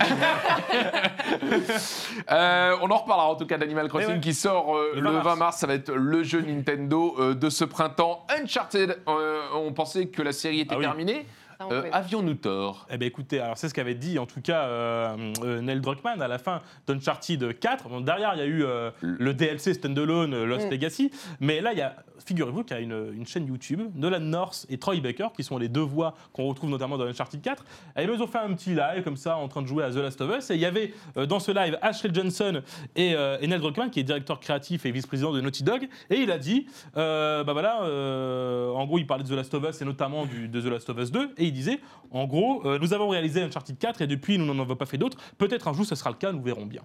[2.32, 4.20] Euh, on en reparlera en tout cas d'Animal Crossing Eh ouais.
[4.20, 5.58] qui sort euh, Le le 20 20 mars.
[5.58, 8.26] Ça va être le jeu Nintendo euh, de ce printemps.
[8.42, 11.26] Uncharted, euh, on pensait que la série était Ah terminée.
[11.60, 11.90] On Euh.
[11.92, 12.88] Avions-nous tort?
[12.90, 16.22] Eh bien écoutez, alors c'est ce qu'avait dit en tout cas euh, euh, Neil Druckmann
[16.22, 17.90] à la fin d'Uncharted 4.
[17.90, 20.72] Bon, derrière, il y a eu euh, le DLC Standalone Lost Mm.
[20.72, 21.12] Legacy.
[21.40, 21.96] Mais là, il y a,
[22.26, 25.58] figurez-vous qu'il y a une, une chaîne YouTube, Nolan North et Troy Baker, qui sont
[25.58, 27.64] les deux voix qu'on retrouve notamment dans Uncharted 4.
[27.98, 29.96] Et ils ont fait un petit live comme ça en train de jouer à The
[29.96, 30.50] Last of Us.
[30.52, 32.62] Et il y avait euh, dans ce live Ashley Johnson
[32.96, 35.88] et, euh, et Neil Druckmann, qui est directeur créatif et vice-président de Naughty Dog.
[36.10, 39.54] Et il a dit, euh, bah voilà, euh, en gros, il parlait de The Last
[39.54, 41.32] of Us et notamment du, de The Last of Us 2.
[41.38, 41.80] Et il disait,
[42.12, 44.98] en gros, euh, nous avons réalisé Uncharted 4 et depuis, nous n'en avons pas fait
[44.98, 45.18] d'autres.
[45.38, 46.82] Peut-être un jour, ce sera le cas, nous verrons bien.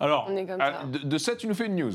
[0.00, 0.86] Alors, On est comme Ah, ça.
[0.86, 1.92] de, de ça, tu nous fais une news.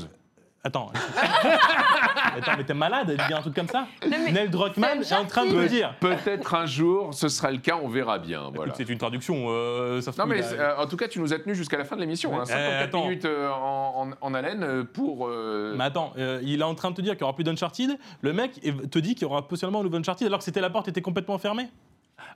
[0.64, 0.90] Attends.
[2.36, 5.24] attends, mais t'es malade de dire un truc comme ça mais Neil Druckmann est en
[5.24, 5.94] train de me dire.
[6.00, 8.50] Peut-être un jour, ce sera le cas, on verra bien.
[8.54, 8.72] Voilà.
[8.72, 9.46] Écoute, c'est une traduction.
[9.48, 11.32] Euh, ça se Non trouve, mais il a- c'est- euh, en tout cas, tu nous
[11.32, 12.34] as tenu jusqu'à la fin de l'émission.
[12.38, 13.02] Hein, Eh, 54 attends.
[13.04, 15.26] minutes euh, en, en- en haleine euh, pour.
[15.28, 17.44] euh, Mais attends, euh, il est en train de te dire qu'il n'y aura plus
[17.44, 17.96] d'Uncharted.
[18.22, 20.60] Le mec est- te dit qu'il y aura possiblement un nouveau Uncharted alors que c'était
[20.60, 21.68] la porte était complètement fermée?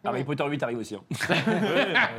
[0.04, 0.94] Harry Potter 8 arrive aussi.
[0.94, 1.00] hein.
[1.28, 1.36] Ouais,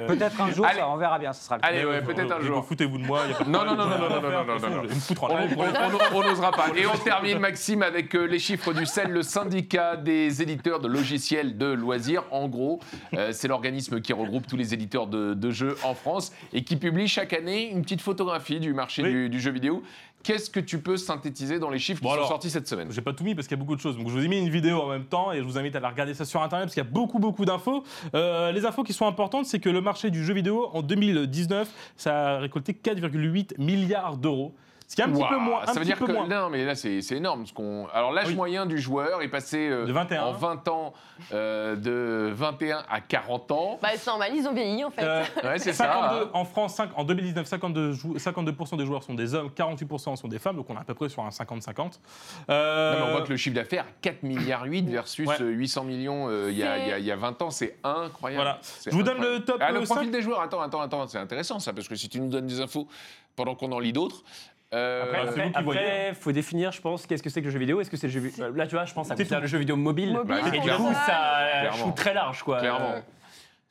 [0.02, 0.80] euh, Peut-être un jour, Allez.
[0.80, 1.68] ça, on verra bien, ce sera le cas.
[1.68, 2.66] Allez, ouais, peut-être un jour.
[2.66, 3.22] Foutez-vous de moi.
[3.28, 5.00] y a pas de Non, non, non, non, non, non, non, non, je vais me
[5.00, 6.68] foutre en On l'air pour les on- on- on n'osera pas.
[6.76, 10.88] Et on termine, Maxime, avec euh, les chiffres du CEL, le syndicat des éditeurs de
[10.88, 12.24] logiciels de loisirs.
[12.32, 12.80] En gros,
[13.14, 16.76] euh, c'est l'organisme qui regroupe tous les éditeurs de, de jeux en France et qui
[16.76, 19.10] publie chaque année une petite photographie du marché Oui.
[19.12, 19.84] du, du jeu vidéo.
[20.24, 22.92] Qu'est-ce que tu peux synthétiser dans les chiffres Bon, qui alors, sont sortis cette semaine?
[22.92, 23.98] J'ai pas tout mis parce qu'il y a beaucoup de choses.
[23.98, 25.80] Donc je vous ai mis une vidéo en même temps et je vous invite à
[25.80, 27.84] la regarder ça sur internet parce qu'il y a beaucoup beaucoup d'infos.
[28.16, 31.70] Euh, les infos qui sont importantes, c'est que le marché du jeu vidéo en 2019,
[31.96, 34.56] ça a récolté 4,8 milliards d'euros.
[34.90, 35.62] Ce qui est un petit peu moins.
[35.62, 36.28] Un ça veut dire que moins.
[36.28, 37.46] non, mais là c'est c'est énorme.
[37.46, 37.88] Ce qu'on.
[37.94, 38.36] Alors l'âge Oui.
[38.36, 40.24] moyen du joueur est passé euh, De 21.
[40.24, 40.94] en 20 ans
[41.32, 43.80] euh, de 21 à 40 ans.
[43.84, 45.04] Bah, c'est normal, ils ont vieilli en fait.
[45.04, 46.30] Euh, Ouais, c'est 52 ça.
[46.34, 50.40] en France, en 2019, 52, jou- 52% des joueurs sont des hommes, 48% sont des
[50.40, 52.00] femmes, donc on est à peu près sur un 50-50.
[52.50, 55.36] Euh, Non, mais on voit que le chiffre d'affaires 4 milliards 8 versus Ouais.
[55.40, 57.40] euh, 800 millions euh, il y, a- C'est- il y a- il y a 20
[57.44, 58.42] ans, c'est incroyable.
[58.44, 58.60] Voilà.
[58.86, 60.12] Je vous donne le top, Ah, le euh, profil cinq.
[60.12, 62.60] des joueurs, attends, attends, attends, c'est intéressant ça, parce que si tu nous donnes des
[62.60, 62.88] infos
[63.36, 64.24] pendant qu'on en lit d'autres.
[64.74, 66.14] Euh, Après, c'est vous qui Après, voyez.
[66.14, 68.14] faut définir, je pense, qu'est-ce que c'est que le jeu vidéo Est-ce que c'est le
[68.14, 69.36] jeu vidéo Là, tu vois, je pense ça C'est tout.
[69.40, 70.14] le jeu vidéo mobile.
[70.14, 71.78] Mobile, Bah, Et du coup, ça Clairement.
[71.78, 72.60] joue très large, quoi.
[72.60, 72.92] clairement.
[72.92, 73.02] Euh,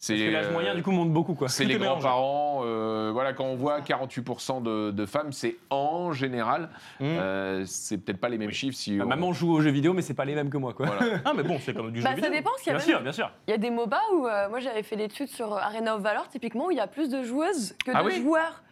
[0.00, 1.48] C'est Parce que l'âge euh, moyen, du coup, monte beaucoup, quoi.
[1.48, 2.02] C'est Tout les est mélangé.
[2.02, 2.62] grands-parents.
[2.64, 6.68] euh, voilà, quand on voit 48% de, de femmes, c'est en général.
[7.00, 7.04] Mmh.
[7.04, 8.92] euh, c'est peut-être pas les mêmes chiffres si.
[8.92, 10.86] Ma on- maman joue aux jeux vidéo, mais c'est pas les mêmes que moi, quoi.
[10.86, 11.16] Voilà.
[11.24, 12.30] Ah, mais bon, c'est comme du Bah, jeu ça vidéo.
[12.38, 13.30] dépend, s'il y, a Bien même- sûr, bien sûr.
[13.48, 16.28] il y a des MOBA où euh, moi j'avais fait l'étude sur Arena of Valor,
[16.28, 18.62] typiquement, où il y a plus de joueuses que Ah de oui joueurs.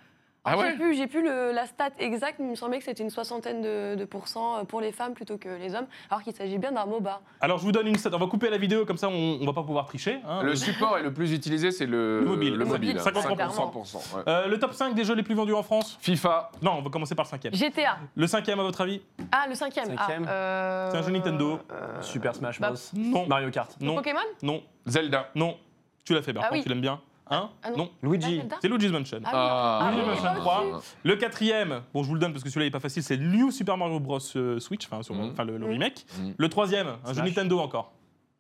[0.46, 2.84] Ah ouais j'ai plus, j'ai plus le- la stat exacte, mais il me semblait que
[2.84, 6.32] c'était une soixantaine de, de pourcents pour les femmes plutôt que les hommes, alors qu'il
[6.34, 7.20] s'agit bien d'un MOBA.
[7.40, 8.10] Alors, je vous donne une stat.
[8.12, 10.20] On va couper la vidéo, comme ça, on, on va pas pouvoir tricher.
[10.28, 10.42] hein.
[10.42, 12.52] Le support est le plus utilisé, c'est le, Le mobile.
[12.52, 12.94] Le Le mobile.
[12.96, 13.72] mobile, 53%.
[13.72, 14.22] 53%, ouais.
[14.28, 16.90] Euh, le top 5 des jeux les plus vendus en France FIFA, Non, on va
[16.90, 17.54] commencer par le cinquième.
[17.54, 17.98] GTA.
[18.14, 19.86] Le cinquième, à votre avis Ah, le cinquième.
[19.96, 20.24] Cinquième.
[20.28, 21.58] Ah, euh, C'est un jeu Nintendo.
[21.72, 22.78] euh, Super Smash bah, Bros.
[22.94, 23.26] Non.
[23.26, 23.76] Mario Kart.
[23.80, 25.28] Non, Pokémon non, Zelda.
[25.34, 25.56] non.
[26.04, 26.62] Tu l'as fait, Bertrand, Ah oui.
[26.62, 27.76] tu l'aimes bien Hein Ah non.
[27.76, 27.90] Non.
[28.02, 28.40] Luigi.
[28.60, 29.20] C'est Luigi's Mansion.
[29.24, 30.64] Ah Ah, ah, oui, trois.
[30.64, 30.72] oui.
[31.04, 33.50] Le quatrième, bon, je vous le donne parce que celui-là n'est pas facile, c'est New
[33.50, 34.18] Super Mario Bros.
[34.36, 35.72] euh, Switch, enfin, enfin, le, le Mhm.
[35.72, 36.06] remake.
[36.18, 36.34] Mhm.
[36.36, 37.22] Le troisième, un jeu.
[37.22, 37.92] Nintendo encore.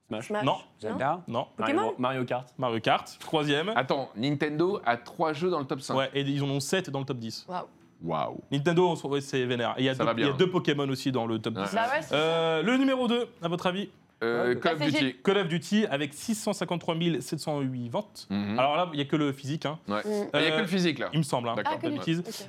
[0.08, 0.28] Smash.
[0.28, 0.44] Smash.
[0.44, 0.56] Non.
[0.78, 1.20] Zelda.
[1.26, 1.46] Non.
[1.56, 2.48] Pokémon Mario, Mario Kart.
[2.58, 3.16] Mario Kart.
[3.18, 3.72] Troisième.
[3.74, 5.96] Attends, Nintendo a trois jeux dans le top 5.
[5.96, 7.44] Ouais, et ils en ont 7 dans le top 10.
[7.48, 7.64] Waouh.
[8.04, 8.40] Waouh.
[8.52, 9.74] Nintendo, on se- ouais, c'est vénère.
[9.78, 10.26] Il y, a Ça deux- va bien.
[10.26, 11.64] il y a deux Pokémon aussi dans le top Ouais.
[11.64, 11.74] 10.
[11.74, 13.88] Bah ouais, c'est Euh, le numéro 2, à votre avis?
[14.22, 15.16] Euh, Ouais, Call of bah, Duty.
[15.22, 18.26] Call of Duty avec 653 708 ventes.
[18.30, 18.58] Mhm.
[18.58, 20.00] Alors là, il n'y a que le physique, hein, Ouais.
[20.04, 20.28] Mm.
[20.34, 21.10] Il n'y a que Euh, le physique là.
[21.12, 21.48] il me semble.
[21.48, 21.54] Hein.
[21.64, 21.86] Ah, que.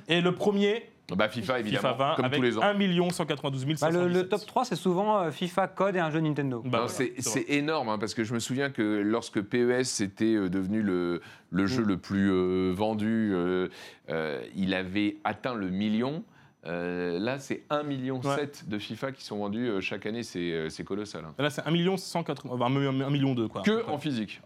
[0.08, 2.62] Et le premier, Bah FIFA évidemment, FIFA 20, comme avec tous les ans.
[2.62, 4.02] 1 192 Bah, 517.
[4.02, 6.62] le, le top 3, c'est souvent euh, FIFA, Code et un jeu Nintendo.
[6.64, 10.48] Bah, voilà, c'est énorme hein, parce que je me souviens que lorsque PES était euh,
[10.48, 13.68] devenu le, le jeu le plus euh, vendu, euh,
[14.10, 16.24] euh, il avait atteint le million.
[16.68, 18.50] Euh, là, c'est 1,7 million Ouais.
[18.66, 21.24] de FIFA qui sont vendus euh, chaque année, c'est euh, c'est colossal.
[21.24, 21.34] hein.
[21.38, 23.62] Là, c'est 1 180, enfin, 1 million 2, quoi.
[23.62, 24.40] Que en physique.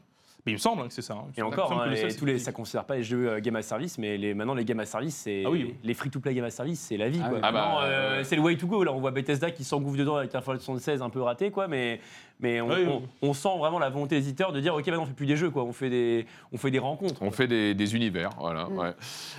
[0.44, 1.14] Mais il me semble hein, que c'est ça.
[1.14, 1.26] hein.
[1.36, 3.62] Et encore, hein, les tous les, ça ne considère pas les jeux euh, game as
[3.62, 5.74] service, mais les, maintenant les game as service, c'est Ah oui, oui.
[5.84, 7.20] les free-to-play game as service, c'est la vie.
[7.22, 7.34] Ah quoi.
[7.38, 7.40] oui.
[7.44, 8.24] Ah bah, euh, ouais.
[8.24, 8.82] c'est le way to go.
[8.82, 11.68] Là, on voit Bethesda qui s'engouffre dedans avec un Fallout 76 un peu raté, quoi,
[11.68, 12.00] mais,
[12.40, 12.86] mais on, Oui, oui.
[13.22, 15.26] on- on sent vraiment la volonté des éditeurs de dire ok, maintenant on fait plus
[15.26, 17.22] des jeux, quoi, on fait des, on fait des rencontres.
[17.22, 18.64] On fait des, des univers, voilà.
[18.64, 18.78] Mm.
[18.78, 18.88] ouais.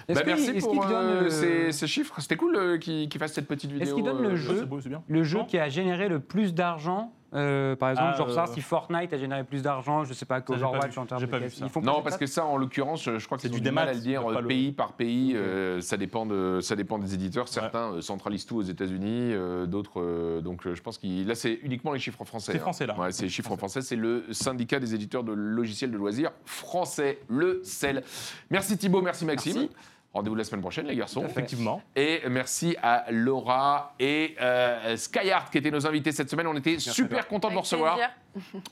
[0.07, 2.15] Est-ce Bah, qu'il- merci pour euh, le- ces, ces chiffres.
[2.21, 3.85] C'était cool euh, qu'ils fassent cette petite vidéo.
[3.87, 4.69] Est-ce qu'il donne le euh, jeu.
[5.09, 8.53] Le jeu qui a généré le plus d'argent, euh, par exemple, Ah, genre ça, euh,
[8.53, 11.49] si Fortnite a généré plus d'argent, je sais pas, qu'Overwatch en termes de pas vu
[11.49, 11.65] ça.
[11.65, 13.81] Ils font Non, parce que ça, en l'occurrence, je crois que C'est c'est du démat,
[13.81, 15.33] à le dire, pas euh, le- pays par pays.
[15.35, 17.47] Euh, ça, dépend de, ça dépend des éditeurs.
[17.47, 19.99] Certains centralisent tout aux États-Unis, euh, d'autres.
[20.01, 21.27] euh, donc, je pense qu'il.
[21.27, 22.51] Là, c'est uniquement les chiffres français.
[22.53, 22.61] C'est hein.
[22.61, 22.97] français, là.
[22.99, 23.81] Ouais, c'est les chiffres français.
[23.81, 28.03] C'est le syndicat des éditeurs de logiciels de loisirs français, le CEL.
[28.49, 29.53] Merci Thibaut, merci Maxime.
[29.55, 29.69] Merci.
[30.13, 31.25] Rendez-vous la semaine prochaine, les garçons.
[31.25, 31.81] Effectivement.
[31.95, 36.45] Et merci à Laura et euh, Skyheart qui étaient nos invités cette semaine.
[36.47, 37.95] On était super contents de vous recevoir.
[37.95, 38.11] plaisir.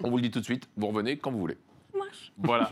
[0.03, 0.69] On vous le dit tout de suite.
[0.77, 1.57] Vous revenez quand vous voulez.
[1.97, 2.31] marche.
[2.37, 2.69] Voilà.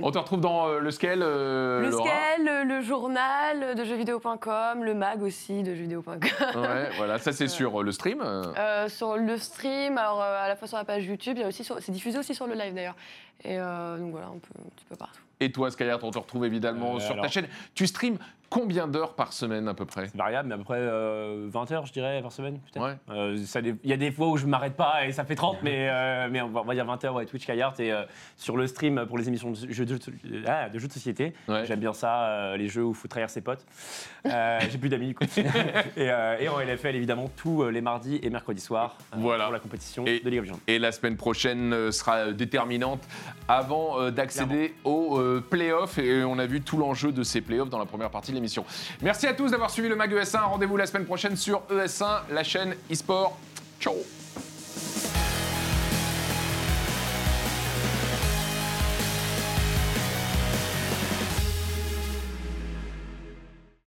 [0.00, 1.22] On te retrouve dans euh, le scale.
[1.22, 2.08] euh, Le Laura.
[2.08, 6.20] scale, le journal de jeuxvideo.com, le mag aussi de jeuxvideo.com.
[6.54, 8.20] Ouais, voilà, ça c'est sur euh, le stream.
[8.24, 8.44] euh.
[8.56, 11.44] Euh, sur le stream, alors euh, à la fois sur la page YouTube, il y
[11.44, 12.96] a aussi sur- c'est diffusé aussi sur le live d'ailleurs.
[13.42, 15.20] Et euh, donc voilà, un, peu, un petit peu partout.
[15.40, 17.46] Et toi, Skyheart, on te retrouve évidemment Euh, sur ta chaîne.
[17.74, 18.16] Tu streams
[18.48, 20.06] combien d'heures par semaine à peu près?
[20.06, 22.60] C'est variable, mais à peu près euh, 20 heures, je dirais, par semaine.
[22.76, 22.92] Ouais.
[23.10, 23.36] Euh,
[23.82, 26.28] Il y a des fois où je m'arrête pas et ça fait 30, mais, euh,
[26.30, 27.78] mais on, va, on va dire 20 heures, ouais, Twitch, Kayart.
[27.80, 28.04] Et euh,
[28.36, 29.98] sur le stream pour les émissions de jeux de,
[30.46, 31.64] ah, de jeux de société, Ouais.
[31.66, 33.66] j'aime bien ça, euh, les jeux où il faut trahir ses potes.
[34.26, 35.24] Euh, J'ai plus d'amis, du coup.
[35.36, 39.44] et, euh, et en LFL, évidemment, tous euh, les mardis et mercredis soirs euh, Voilà.
[39.44, 40.60] pour la compétition Et- de League of Legends.
[40.68, 43.02] Et la semaine prochaine euh, sera euh, déterminante
[43.48, 45.98] avant euh, d'accéder aux euh, playoffs.
[45.98, 48.64] Et on a vu tout l'enjeu de ces playoffs dans la première partie de l'émission.
[49.02, 50.44] Merci à tous d'avoir suivi le MAG ES1.
[50.44, 53.38] Rendez-vous la semaine prochaine sur ES1, la chaîne eSport.
[53.80, 53.94] Ciao